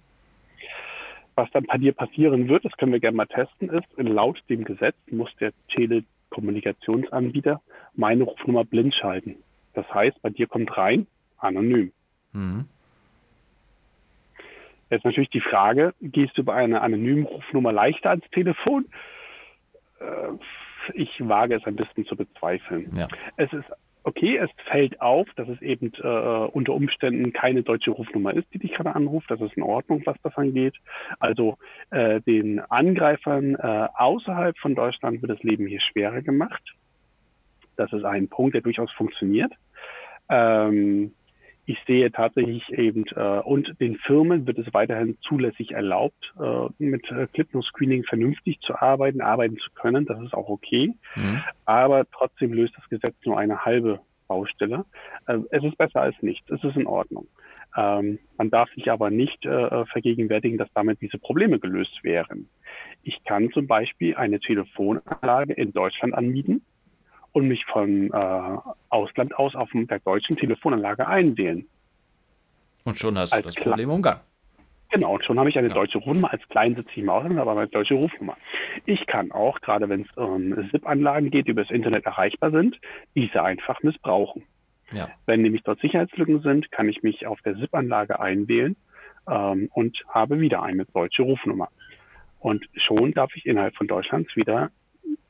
[1.35, 4.63] Was dann bei dir passieren wird, das können wir gerne mal testen, ist, laut dem
[4.65, 7.61] Gesetz muss der Telekommunikationsanbieter
[7.95, 9.39] meine Rufnummer blind schalten.
[9.73, 11.91] Das heißt, bei dir kommt rein, anonym.
[12.35, 12.67] Mhm.
[14.91, 18.87] Jetzt natürlich die Frage, gehst du bei einer anonymen Rufnummer leichter ans Telefon?
[19.99, 22.93] Äh, ich wage es ein bisschen zu bezweifeln.
[22.95, 23.09] Ja.
[23.37, 23.65] Es ist
[24.05, 26.07] okay, es fällt auf, dass es eben äh,
[26.53, 29.31] unter Umständen keine deutsche Rufnummer ist, die dich gerade anruft.
[29.31, 30.75] Das ist in Ordnung, was das angeht.
[31.19, 31.57] Also
[31.91, 36.75] äh, den Angreifern äh, außerhalb von Deutschland wird das Leben hier schwerer gemacht.
[37.77, 39.53] Das ist ein Punkt, der durchaus funktioniert.
[40.29, 41.13] Ähm,
[41.67, 47.11] ich sehe tatsächlich eben, äh, und den Firmen wird es weiterhin zulässig erlaubt, äh, mit
[47.11, 50.05] äh, Clip-No-Screening vernünftig zu arbeiten, arbeiten zu können.
[50.05, 50.95] Das ist auch okay.
[51.17, 51.43] Mhm.
[51.65, 54.85] Aber trotzdem löst das Gesetz nur eine halbe Baustelle.
[55.27, 56.51] Äh, es ist besser als nichts.
[56.51, 57.29] Es ist in Ordnung.
[57.77, 62.49] Ähm, man darf sich aber nicht äh, vergegenwärtigen, dass damit diese Probleme gelöst wären.
[63.03, 66.63] Ich kann zum Beispiel eine Telefonanlage in Deutschland anmieten
[67.35, 68.59] und mich von äh,
[68.91, 71.67] Ausland aus auf der deutschen Telefonanlage einwählen.
[72.85, 74.21] Und schon hast als du das Problem umgangen.
[74.91, 75.75] Genau, und schon habe ich eine ja.
[75.75, 76.33] deutsche Rufnummer.
[76.33, 78.37] Als klein sitze ich im Ausland, aber eine deutsche Rufnummer.
[78.87, 82.79] Ich kann auch, gerade wenn es um SIP-Anlagen geht, die über das Internet erreichbar sind,
[83.17, 84.45] diese einfach missbrauchen.
[84.93, 85.09] Ja.
[85.27, 88.77] Wenn nämlich dort Sicherheitslücken sind, kann ich mich auf der SIP-Anlage einwählen
[89.29, 91.69] ähm, und habe wieder eine deutsche Rufnummer.
[92.39, 94.71] Und schon darf ich innerhalb von Deutschlands wieder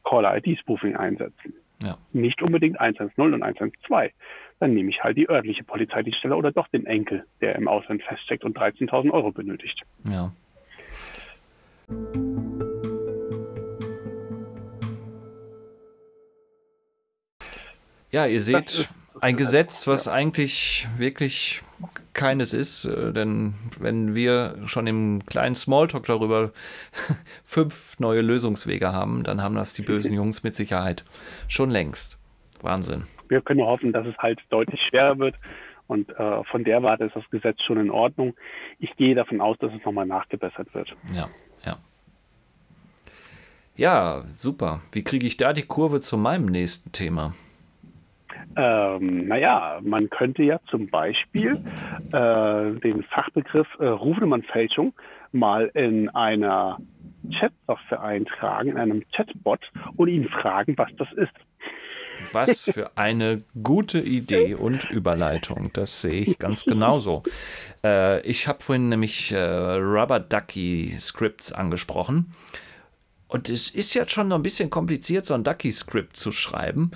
[0.05, 1.55] Caller-ID-Spoofing einsetzen.
[1.85, 1.99] Ja.
[2.13, 4.13] Nicht unbedingt 110 und 112.
[4.61, 8.45] Dann nehme ich halt die örtliche Polizeidienststelle oder doch den Enkel, der im Ausland feststeckt
[8.45, 9.83] und 13.000 Euro benötigt.
[10.09, 10.33] Ja.
[18.11, 18.89] Ja, ihr seht
[19.21, 21.63] ein Gesetz, was eigentlich wirklich
[22.15, 26.53] keines ist, äh, denn wenn wir schon im kleinen Smalltalk darüber
[27.45, 31.05] fünf neue Lösungswege haben, dann haben das die bösen Jungs mit Sicherheit
[31.49, 32.17] schon längst.
[32.63, 33.05] Wahnsinn.
[33.29, 35.35] Wir können nur hoffen, dass es halt deutlich schwerer wird
[35.87, 38.35] und äh, von der Warte ist das Gesetz schon in Ordnung.
[38.79, 40.95] Ich gehe davon aus, dass es nochmal nachgebessert wird.
[41.13, 41.29] Ja,
[41.65, 41.79] ja.
[43.77, 44.81] Ja, super.
[44.93, 47.35] Wie kriege ich da die Kurve zu meinem nächsten Thema?
[48.57, 51.59] Ähm, naja, man könnte ja zum Beispiel
[52.13, 54.93] äh, den Fachbegriff äh, Rufnummernfälschung
[55.33, 56.79] mal in einer
[57.31, 59.61] Chat-Software eintragen, in einem Chatbot
[59.97, 61.33] und ihn fragen, was das ist.
[62.33, 65.71] Was für eine gute Idee und Überleitung.
[65.73, 67.23] Das sehe ich ganz genauso.
[67.83, 72.33] Äh, ich habe vorhin nämlich äh, Rubber Ducky Scripts angesprochen.
[73.29, 76.93] Und es ist jetzt schon noch ein bisschen kompliziert, so ein Ducky-Script zu schreiben.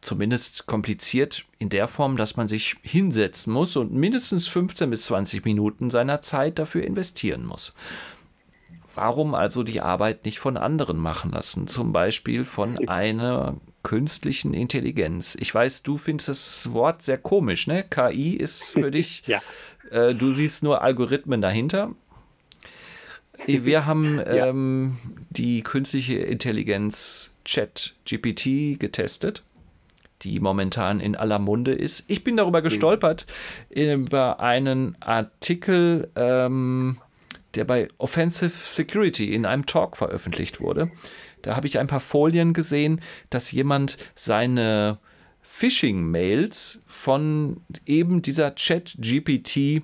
[0.00, 5.44] Zumindest kompliziert in der Form, dass man sich hinsetzen muss und mindestens 15 bis 20
[5.44, 7.74] Minuten seiner Zeit dafür investieren muss.
[8.94, 11.68] Warum also die Arbeit nicht von anderen machen lassen?
[11.68, 15.36] Zum Beispiel von einer künstlichen Intelligenz.
[15.38, 17.84] Ich weiß, du findest das Wort sehr komisch, ne?
[17.88, 19.40] KI ist für dich, ja.
[19.90, 21.92] äh, du siehst nur Algorithmen dahinter.
[23.46, 24.46] Wir haben ja.
[24.46, 24.98] ähm,
[25.30, 29.42] die künstliche Intelligenz Chat GPT getestet,
[30.22, 32.04] die momentan in aller Munde ist.
[32.08, 33.26] Ich bin darüber gestolpert
[33.70, 36.98] über einen Artikel, ähm,
[37.54, 40.90] der bei Offensive Security in einem Talk veröffentlicht wurde.
[41.42, 43.00] Da habe ich ein paar Folien gesehen,
[43.30, 44.98] dass jemand seine
[45.42, 49.82] Phishing-Mails von eben dieser Chat-GPT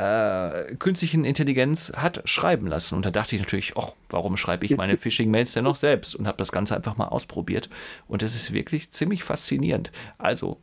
[0.00, 2.94] äh, künstlichen Intelligenz hat schreiben lassen.
[2.94, 6.14] Und da dachte ich natürlich, oh, warum schreibe ich meine Phishing-Mails denn noch selbst?
[6.16, 7.68] Und habe das Ganze einfach mal ausprobiert.
[8.08, 9.92] Und das ist wirklich ziemlich faszinierend.
[10.16, 10.58] Also,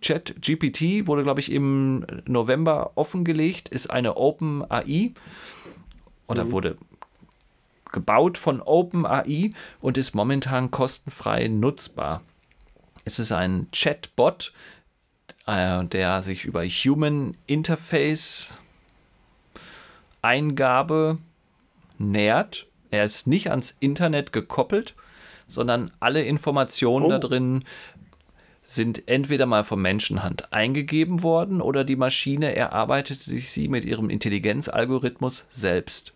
[0.00, 5.12] Chat-GPT wurde, glaube ich, im November offengelegt, ist eine Open AI
[6.26, 6.50] oder mhm.
[6.50, 6.76] wurde
[7.92, 12.22] gebaut von OpenAI und ist momentan kostenfrei nutzbar.
[13.04, 14.52] Es ist ein Chatbot,
[15.46, 18.54] äh, der sich über Human Interface
[20.22, 21.18] Eingabe
[21.98, 22.66] nähert.
[22.90, 24.94] Er ist nicht ans Internet gekoppelt,
[25.46, 27.10] sondern alle Informationen oh.
[27.10, 27.64] da drin
[28.62, 34.10] sind entweder mal von Menschenhand eingegeben worden oder die Maschine erarbeitet sich sie mit ihrem
[34.10, 36.12] Intelligenzalgorithmus selbst.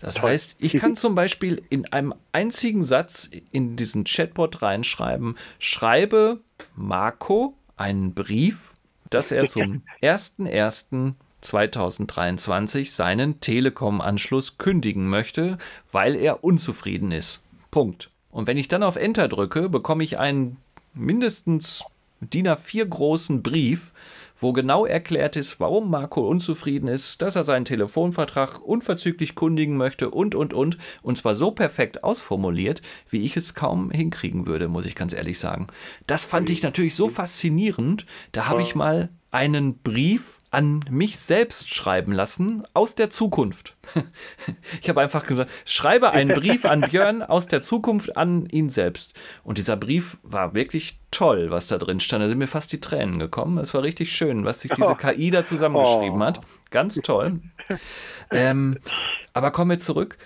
[0.00, 6.40] Das heißt, ich kann zum Beispiel in einem einzigen Satz in diesen Chatbot reinschreiben, schreibe
[6.74, 8.74] Marco einen Brief,
[9.10, 9.82] dass er zum
[11.42, 15.58] 01.01.2023 seinen Telekom-Anschluss kündigen möchte,
[15.90, 17.42] weil er unzufrieden ist.
[17.70, 18.10] Punkt.
[18.30, 20.56] Und wenn ich dann auf Enter drücke, bekomme ich einen
[20.94, 21.84] mindestens
[22.20, 23.92] DIN A4 großen Brief,
[24.36, 30.10] wo genau erklärt ist, warum Marco unzufrieden ist, dass er seinen Telefonvertrag unverzüglich kundigen möchte
[30.10, 30.78] und, und, und.
[31.02, 35.38] Und zwar so perfekt ausformuliert, wie ich es kaum hinkriegen würde, muss ich ganz ehrlich
[35.38, 35.68] sagen.
[36.06, 38.06] Das fand ich natürlich so faszinierend.
[38.32, 43.74] Da habe ich mal einen Brief an mich selbst schreiben lassen aus der Zukunft.
[44.82, 49.18] ich habe einfach gesagt, schreibe einen Brief an Björn aus der Zukunft an ihn selbst.
[49.44, 52.22] Und dieser Brief war wirklich toll, was da drin stand.
[52.22, 53.56] Da sind mir fast die Tränen gekommen.
[53.58, 54.94] Es war richtig schön, was sich diese oh.
[54.94, 56.24] KI da zusammengeschrieben oh.
[56.24, 56.42] hat.
[56.70, 57.40] Ganz toll.
[58.30, 58.78] ähm,
[59.32, 60.18] aber kommen wir zurück.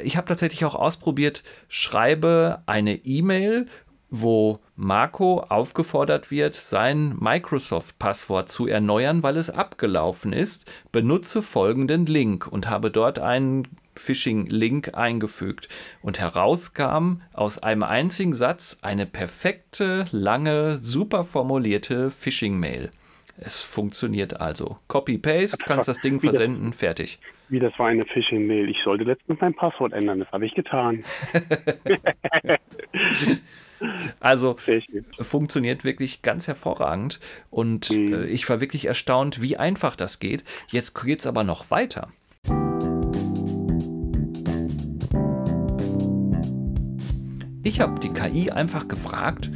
[0.00, 3.66] Ich habe tatsächlich auch ausprobiert, schreibe eine E-Mail
[4.12, 10.70] wo Marco aufgefordert wird, sein Microsoft-Passwort zu erneuern, weil es abgelaufen ist.
[10.92, 15.70] Benutze folgenden Link und habe dort einen Phishing-Link eingefügt.
[16.02, 22.90] Und herauskam aus einem einzigen Satz eine perfekte, lange, super formulierte Phishing-Mail.
[23.38, 24.76] Es funktioniert also.
[24.88, 27.18] Copy-Paste, kannst das Ding versenden, fertig.
[27.48, 28.68] Wie das war eine Phishing-Mail.
[28.68, 31.02] Ich sollte letztens mein Passwort ändern, das habe ich getan.
[34.20, 34.56] Also
[35.20, 37.20] funktioniert wirklich ganz hervorragend
[37.50, 38.14] und mhm.
[38.14, 40.44] äh, ich war wirklich erstaunt, wie einfach das geht.
[40.68, 42.08] Jetzt geht es aber noch weiter.
[47.64, 49.50] Ich habe die KI einfach gefragt,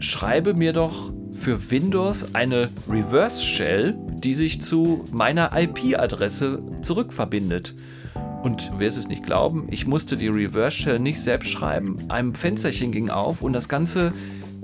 [0.00, 7.74] schreibe mir doch für Windows eine Reverse Shell, die sich zu meiner IP-Adresse zurückverbindet.
[8.42, 12.04] Und wer es nicht glauben, ich musste die Reverse Shell nicht selbst schreiben.
[12.08, 14.12] Ein Fensterchen ging auf und das ganze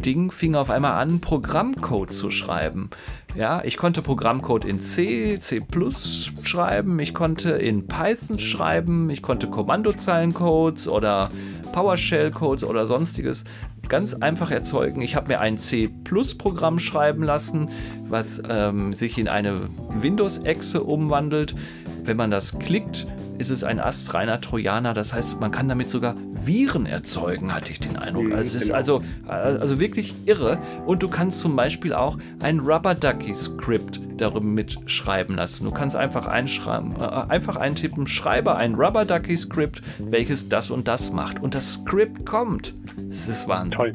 [0.05, 2.91] Ding fing auf einmal an, Programmcode zu schreiben.
[3.35, 5.62] Ja, ich konnte Programmcode in C, C
[6.43, 11.31] schreiben, ich konnte in Python schreiben, ich konnte Kommandozeilencodes oder
[11.73, 13.45] PowerShell-Codes oder sonstiges.
[13.89, 15.01] ganz einfach erzeugen.
[15.03, 17.68] Ich habe mir ein C-Programm schreiben lassen,
[18.09, 19.61] was ähm, sich in eine
[19.95, 21.55] Windows-Echse umwandelt.
[22.05, 23.07] Wenn man das klickt,
[23.38, 24.94] ist es ein astreiner Trojaner.
[24.94, 28.26] Das heißt, man kann damit sogar Viren erzeugen, hatte ich den Eindruck.
[28.26, 28.76] Mhm, Also es ist genau.
[28.76, 30.59] also, also wirklich irre.
[30.86, 35.64] Und du kannst zum Beispiel auch ein Rubber Ducky Script darüber mitschreiben lassen.
[35.64, 40.88] Du kannst einfach einschreiben, äh, einfach eintippen, schreibe ein Rubber Ducky Script, welches das und
[40.88, 41.40] das macht.
[41.42, 42.74] Und das Script kommt.
[43.09, 43.76] Das ist Wahnsinn.
[43.76, 43.92] Toll.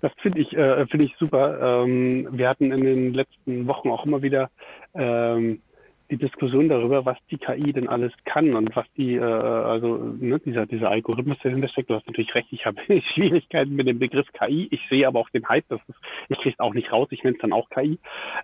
[0.00, 1.84] Das finde ich, äh, finde ich super.
[1.84, 4.50] Ähm, wir hatten in den letzten Wochen auch immer wieder
[4.94, 5.62] ähm,
[6.10, 10.38] die Diskussion darüber, was die KI denn alles kann und was die, äh, also ne,
[10.38, 11.90] dieser, dieser Algorithmus, dahinter steckt.
[11.90, 12.80] Du hast natürlich recht, ich habe
[13.14, 14.68] Schwierigkeiten mit dem Begriff KI.
[14.70, 17.24] Ich sehe aber auch den Hype, das ist, ich kriege es auch nicht raus, ich
[17.24, 17.98] nenne es dann auch KI.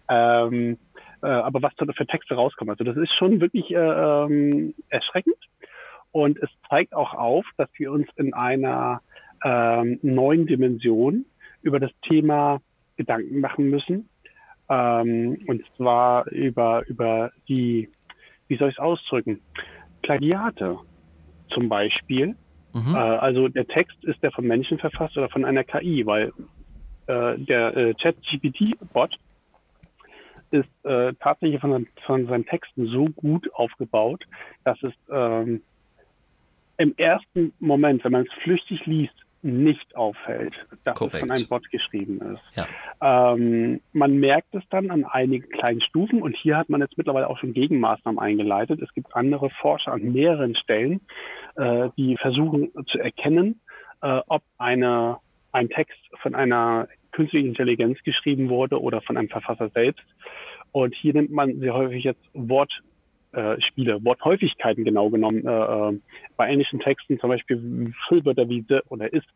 [0.09, 0.79] Ähm,
[1.23, 5.37] äh, aber was da für Texte rauskommen, also das ist schon wirklich äh, ähm, erschreckend.
[6.11, 9.01] Und es zeigt auch auf, dass wir uns in einer
[9.45, 11.25] ähm, neuen Dimension
[11.63, 12.61] über das Thema
[12.97, 14.09] Gedanken machen müssen.
[14.69, 17.91] Ähm, und zwar über, über die,
[18.49, 19.43] wie soll ich es ausdrücken?
[20.03, 20.79] Plagiate
[21.49, 22.37] zum Beispiel.
[22.73, 22.95] Mhm.
[22.95, 26.33] Äh, also der Text ist der von Menschen verfasst oder von einer KI, weil
[27.07, 29.17] äh, der äh, Chat-GPT-Bot
[30.51, 34.25] ist äh, tatsächlich von, seinen- von seinen Texten so gut aufgebaut,
[34.65, 35.63] dass es ähm,
[36.79, 41.19] im ersten Moment, wenn man es flüchtig liest, nicht auffällt, dass es Korrekt.
[41.19, 42.43] von einem Bot geschrieben ist.
[42.57, 43.35] Ja.
[43.35, 47.29] Ähm, man merkt es dann an einigen kleinen Stufen und hier hat man jetzt mittlerweile
[47.29, 48.81] auch schon Gegenmaßnahmen eingeleitet.
[48.81, 51.01] Es gibt andere Forscher an mehreren Stellen,
[51.57, 53.61] äh, die versuchen zu erkennen,
[54.01, 55.19] äh, ob eine,
[55.51, 60.05] ein Text von einer künstlichen Intelligenz geschrieben wurde oder von einem Verfasser selbst.
[60.71, 62.92] Und hier nimmt man sehr häufig jetzt Wortspiele,
[63.33, 65.47] äh, Spiele, Worthäufigkeiten genau genommen.
[65.47, 65.99] Äh, äh,
[66.37, 69.29] bei englischen Texten zum Beispiel Füllwörter wie the oder ist,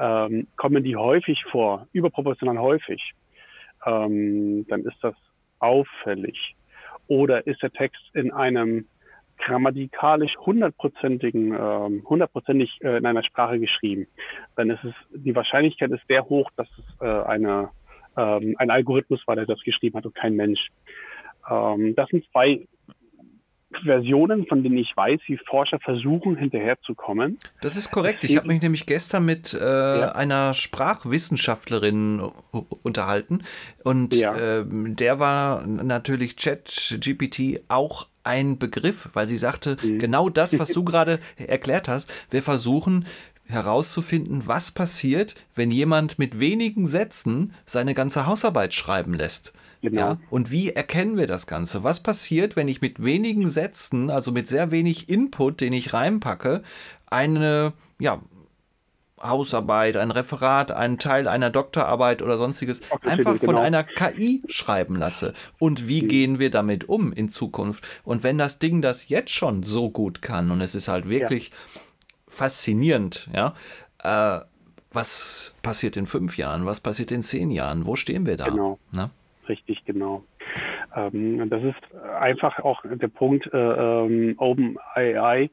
[0.00, 3.12] ähm, kommen die häufig vor, überproportional häufig.
[3.86, 5.14] Ähm, dann ist das
[5.58, 6.56] auffällig.
[7.06, 8.86] Oder ist der Text in einem
[9.38, 14.06] grammatikalisch hundertprozentigen, ähm, hundertprozentig äh, in einer Sprache geschrieben,
[14.56, 17.70] dann ist es, die Wahrscheinlichkeit ist sehr hoch, dass es äh, eine,
[18.16, 20.68] ähm, ein Algorithmus war, der das geschrieben hat und kein Mensch.
[21.50, 22.66] Ähm, das sind zwei
[23.82, 27.38] Versionen, von denen ich weiß, wie Forscher versuchen, hinterherzukommen.
[27.60, 28.24] Das ist korrekt.
[28.24, 32.20] Ich habe mich nämlich gestern mit äh, einer Sprachwissenschaftlerin
[32.82, 33.40] unterhalten
[33.82, 34.36] und Ja.
[34.36, 39.98] ähm, der war natürlich Chat-GPT auch ein Begriff, weil sie sagte, Mhm.
[39.98, 43.06] genau das, was du gerade erklärt hast, wir versuchen
[43.46, 49.52] herauszufinden, was passiert, wenn jemand mit wenigen Sätzen seine ganze Hausarbeit schreiben lässt.
[49.84, 50.00] Genau.
[50.00, 51.84] Ja, und wie erkennen wir das Ganze?
[51.84, 56.62] Was passiert, wenn ich mit wenigen Sätzen, also mit sehr wenig Input, den ich reinpacke,
[57.06, 58.22] eine ja,
[59.22, 63.60] Hausarbeit, ein Referat, einen Teil einer Doktorarbeit oder sonstiges Doktortitel, einfach von genau.
[63.60, 65.34] einer KI schreiben lasse?
[65.58, 67.84] Und wie gehen wir damit um in Zukunft?
[68.04, 71.52] Und wenn das Ding das jetzt schon so gut kann und es ist halt wirklich
[72.26, 73.54] faszinierend, ja,
[74.02, 74.40] äh,
[74.90, 76.64] was passiert in fünf Jahren?
[76.64, 77.84] Was passiert in zehn Jahren?
[77.84, 78.48] Wo stehen wir da?
[78.48, 78.78] Genau.
[78.92, 79.10] Ne?
[79.48, 80.24] Richtig, genau.
[80.94, 85.50] Ähm, das ist einfach auch der Punkt, äh, ähm, OpenAI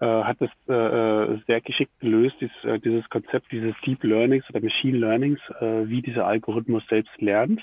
[0.00, 4.48] äh, hat es äh, äh, sehr geschickt gelöst, dieses, äh, dieses Konzept dieses Deep Learnings
[4.50, 7.60] oder Machine Learnings, äh, wie dieser Algorithmus selbst lernt.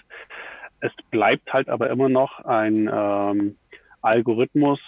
[0.81, 3.55] Es bleibt halt aber immer noch ein ähm,
[4.01, 4.79] Algorithmus,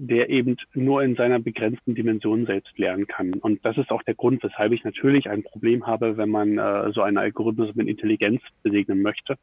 [0.00, 3.34] der eben nur in seiner begrenzten Dimension selbst lernen kann.
[3.34, 6.92] Und das ist auch der Grund, weshalb ich natürlich ein Problem habe, wenn man äh,
[6.92, 9.36] so einen Algorithmus mit Intelligenz besegnen möchte.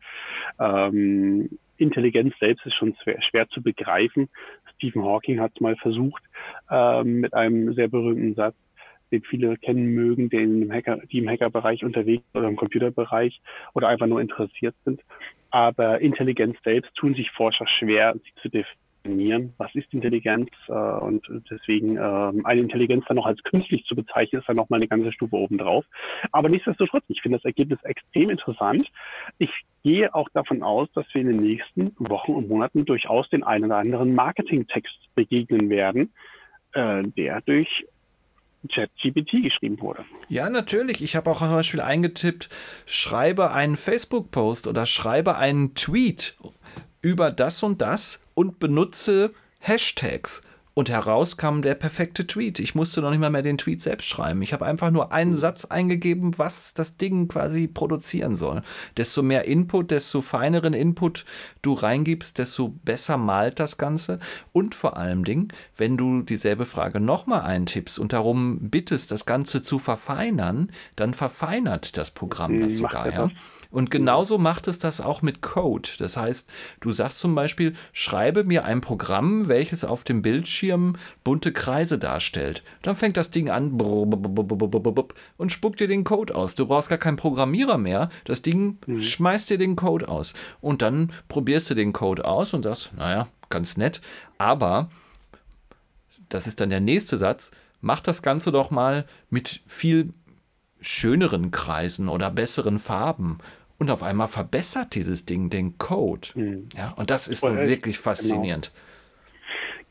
[0.58, 4.30] Ähm, Intelligenz selbst ist schon schwer, schwer zu begreifen.
[4.76, 6.24] Stephen Hawking hat es mal versucht
[6.72, 8.56] ähm, mit einem sehr berühmten Satz,
[9.12, 13.42] den viele kennen mögen, im, Hacker, die im Hackerbereich unterwegs oder im Computerbereich
[13.74, 15.02] oder einfach nur interessiert sind.
[15.50, 18.85] Aber Intelligenz selbst tun sich Forscher schwer, sie zu definieren.
[19.58, 20.50] Was ist Intelligenz?
[20.68, 24.70] Äh, und deswegen ähm, eine Intelligenz dann noch als künstlich zu bezeichnen, ist dann noch
[24.70, 25.86] mal eine ganze Stufe obendrauf.
[26.32, 28.90] Aber nichtsdestotrotz, ich finde das Ergebnis extrem interessant.
[29.38, 29.52] Ich
[29.84, 33.66] gehe auch davon aus, dass wir in den nächsten Wochen und Monaten durchaus den einen
[33.66, 36.12] oder anderen Marketingtext begegnen werden,
[36.74, 37.86] äh, der durch
[38.68, 40.06] ChatGPT geschrieben wurde.
[40.28, 41.02] Ja, natürlich.
[41.04, 42.50] Ich habe auch zum Beispiel eingetippt,
[42.86, 46.36] schreibe einen Facebook-Post oder schreibe einen Tweet
[47.02, 50.44] über das und das und benutze Hashtags.
[50.78, 52.60] Und heraus kam der perfekte Tweet.
[52.60, 54.42] Ich musste noch nicht mal mehr den Tweet selbst schreiben.
[54.42, 58.62] Ich habe einfach nur einen Satz eingegeben, was das Ding quasi produzieren soll.
[58.98, 61.24] Desto mehr Input, desto feineren Input
[61.62, 64.20] du reingibst, desto besser malt das Ganze.
[64.52, 69.62] Und vor allem Ding, wenn du dieselbe Frage nochmal eintippst und darum bittest, das Ganze
[69.62, 73.10] zu verfeinern, dann verfeinert das Programm das sogar.
[73.14, 73.32] Ja?
[73.76, 75.90] Und genauso macht es das auch mit Code.
[75.98, 76.50] Das heißt,
[76.80, 80.96] du sagst zum Beispiel, schreibe mir ein Programm, welches auf dem Bildschirm
[81.26, 82.64] bunte Kreise darstellt.
[82.84, 86.56] Dann fängt das Ding an und spuckt dir den Code aus.
[86.56, 88.10] Du brauchst gar keinen Programmierer mehr.
[88.24, 89.04] Das Ding mhm.
[89.04, 90.36] schmeißt dir den Code aus.
[90.62, 94.00] Und dann probierst du den Code aus und sagst, naja, ganz nett.
[94.38, 94.88] Aber,
[96.30, 97.52] das ist dann der nächste Satz,
[97.82, 100.14] mach das Ganze doch mal mit viel
[100.80, 103.40] schöneren Kreisen oder besseren Farben.
[103.78, 106.30] Und auf einmal verbessert dieses Ding den Code.
[106.36, 106.70] Mhm.
[106.76, 108.04] Ja, und das ist nun wirklich genau.
[108.04, 108.72] faszinierend.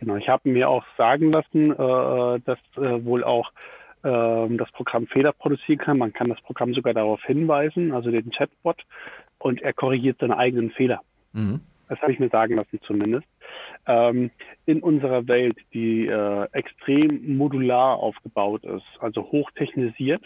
[0.00, 0.16] Genau, genau.
[0.16, 3.50] ich habe mir auch sagen lassen, äh, dass äh, wohl auch
[4.02, 5.98] äh, das Programm Fehler produzieren kann.
[5.98, 8.82] Man kann das Programm sogar darauf hinweisen, also den Chatbot,
[9.38, 11.00] und er korrigiert seine eigenen Fehler.
[11.32, 11.60] Mhm.
[11.88, 13.26] Das habe ich mir sagen lassen zumindest.
[13.86, 14.30] Ähm,
[14.64, 20.24] in unserer Welt, die äh, extrem modular aufgebaut ist, also hochtechnisiert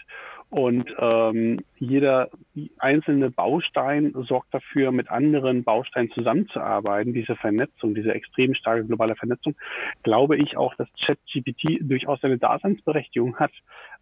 [0.50, 2.30] und ähm, jeder
[2.78, 7.12] einzelne Baustein sorgt dafür, mit anderen Bausteinen zusammenzuarbeiten.
[7.12, 9.54] Diese Vernetzung, diese extrem starke globale Vernetzung,
[10.02, 13.52] glaube ich auch, dass ChatGPT durchaus eine Daseinsberechtigung hat.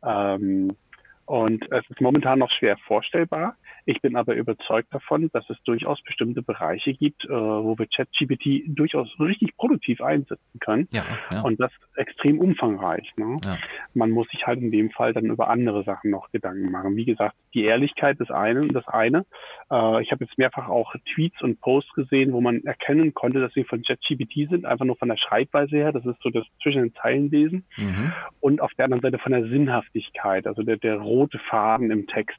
[0.05, 0.77] Ähm,
[1.25, 3.57] und es ist momentan noch schwer vorstellbar.
[3.89, 8.65] Ich bin aber überzeugt davon, dass es durchaus bestimmte Bereiche gibt, äh, wo wir ChatGPT
[8.67, 10.89] durchaus richtig produktiv einsetzen können.
[10.91, 11.43] Ja, ja.
[11.43, 13.13] Und das extrem umfangreich.
[13.17, 13.37] Ne?
[13.45, 13.59] Ja.
[13.95, 16.97] Man muss sich halt in dem Fall dann über andere Sachen noch Gedanken machen.
[16.97, 19.25] Wie gesagt, die Ehrlichkeit des einen, das eine.
[19.71, 23.53] Äh, ich habe jetzt mehrfach auch Tweets und Posts gesehen, wo man erkennen konnte, dass
[23.55, 25.93] sie von ChatGPT sind, einfach nur von der Schreibweise her.
[25.93, 27.65] Das ist so das zwischen den Zeilen lesen.
[27.77, 28.13] Mhm.
[28.41, 32.39] Und auf der anderen Seite von der Sinnhaftigkeit, also der, der rote Faden im Text.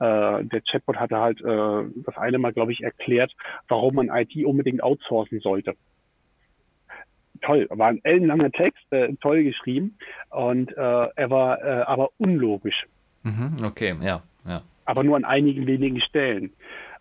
[0.00, 3.34] Äh, der Chatbot hatte halt äh, das eine Mal, glaube ich, erklärt,
[3.68, 5.74] warum man IT unbedingt outsourcen sollte.
[7.42, 9.96] Toll, war ein ellenlanger Text, äh, toll geschrieben
[10.30, 12.86] und äh, er war äh, aber unlogisch.
[13.22, 14.62] Mhm, okay, ja, ja.
[14.84, 16.52] Aber nur an einigen wenigen Stellen.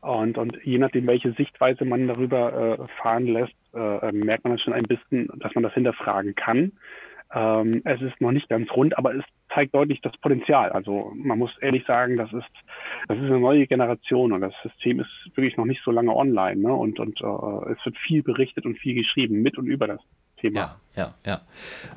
[0.02, 4.74] Und, und je nachdem, welche Sichtweise man darüber äh, fahren lässt, äh, merkt man schon
[4.74, 6.72] ein bisschen, dass man das hinterfragen kann.
[7.34, 10.72] Ähm, es ist noch nicht ganz rund, aber es zeigt deutlich das Potenzial.
[10.72, 12.50] Also man muss ehrlich sagen, das ist,
[13.08, 16.62] das ist eine neue Generation und das System ist wirklich noch nicht so lange online.
[16.62, 16.74] Ne?
[16.74, 20.00] Und, und äh, es wird viel berichtet und viel geschrieben mit und über das
[20.40, 20.60] Thema.
[20.60, 21.42] Ja, ja, ja.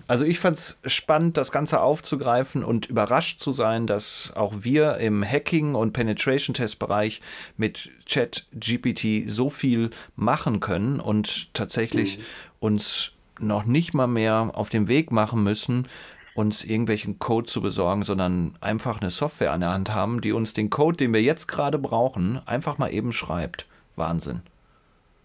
[0.06, 4.96] Also ich fand es spannend, das Ganze aufzugreifen und überrascht zu sein, dass auch wir
[4.98, 7.20] im Hacking- und Penetration-Test-Bereich
[7.56, 12.22] mit Chat-GPT so viel machen können und tatsächlich mhm.
[12.60, 15.88] uns noch nicht mal mehr auf den Weg machen müssen,
[16.34, 20.54] uns irgendwelchen Code zu besorgen, sondern einfach eine Software an der Hand haben, die uns
[20.54, 23.66] den Code, den wir jetzt gerade brauchen, einfach mal eben schreibt.
[23.96, 24.40] Wahnsinn.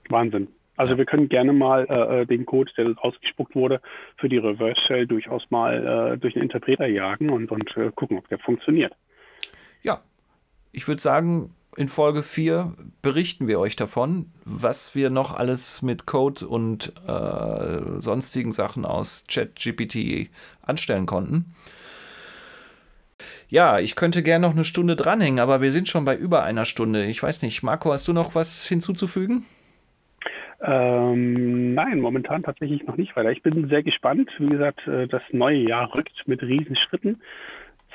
[0.10, 0.48] Wahnsinn.
[0.76, 3.82] Also wir können gerne mal äh, äh den Code, der ausgespuckt wurde,
[4.18, 8.18] für die Reverse Shell durchaus mal äh, durch einen Interpreter jagen und, und äh, gucken,
[8.18, 8.94] ob der funktioniert.
[9.82, 10.02] Ja,
[10.72, 12.74] ich würde sagen, in Folge 4
[13.04, 19.26] berichten wir euch davon, was wir noch alles mit Code und äh, sonstigen Sachen aus
[19.30, 20.32] ChatGPT
[20.64, 21.54] anstellen konnten.
[23.48, 26.66] Ja, ich könnte gerne noch eine Stunde dranhängen, aber wir sind schon bei über einer
[26.66, 27.06] Stunde.
[27.06, 29.46] Ich weiß nicht, Marco, hast du noch was hinzuzufügen?
[30.60, 33.32] Ähm, nein, momentan tatsächlich noch nicht weiter.
[33.32, 34.32] Ich bin sehr gespannt.
[34.40, 37.22] Wie gesagt, äh, das neue Jahr rückt mit Riesenschritten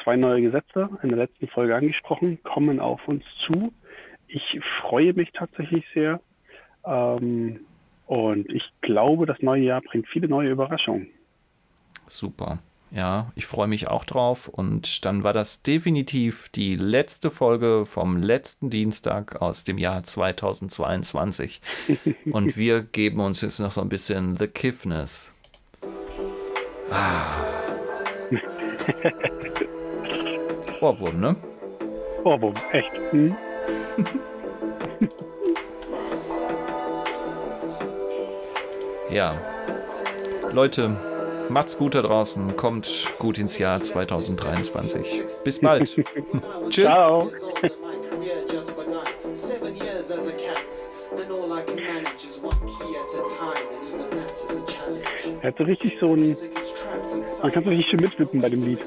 [0.02, 3.72] zwei neue Gesetze in der letzten Folge angesprochen, kommen auf uns zu.
[4.28, 6.20] Ich freue mich tatsächlich sehr.
[6.84, 7.60] Ähm,
[8.06, 11.08] und ich glaube, das neue Jahr bringt viele neue Überraschungen.
[12.06, 12.58] Super.
[12.90, 14.48] Ja, ich freue mich auch drauf.
[14.48, 21.62] Und dann war das definitiv die letzte Folge vom letzten Dienstag aus dem Jahr 2022.
[22.30, 25.32] Und wir geben uns jetzt noch so ein bisschen The Kiffness.
[26.90, 27.30] Ah.
[30.82, 31.36] Ohrwurm, ne?
[32.24, 32.90] Ohrwurm, echt.
[33.10, 33.36] Hm?
[39.10, 39.32] ja.
[40.52, 40.96] Leute,
[41.48, 42.56] macht's gut da draußen.
[42.56, 45.22] Kommt gut ins Jahr 2023.
[45.44, 45.94] Bis bald.
[46.68, 46.84] Tschüss.
[46.84, 47.30] Ciao.
[55.40, 56.36] Er hat so richtig so ein.
[57.42, 58.78] Man kann so richtig schön mitwippen bei dem Lied.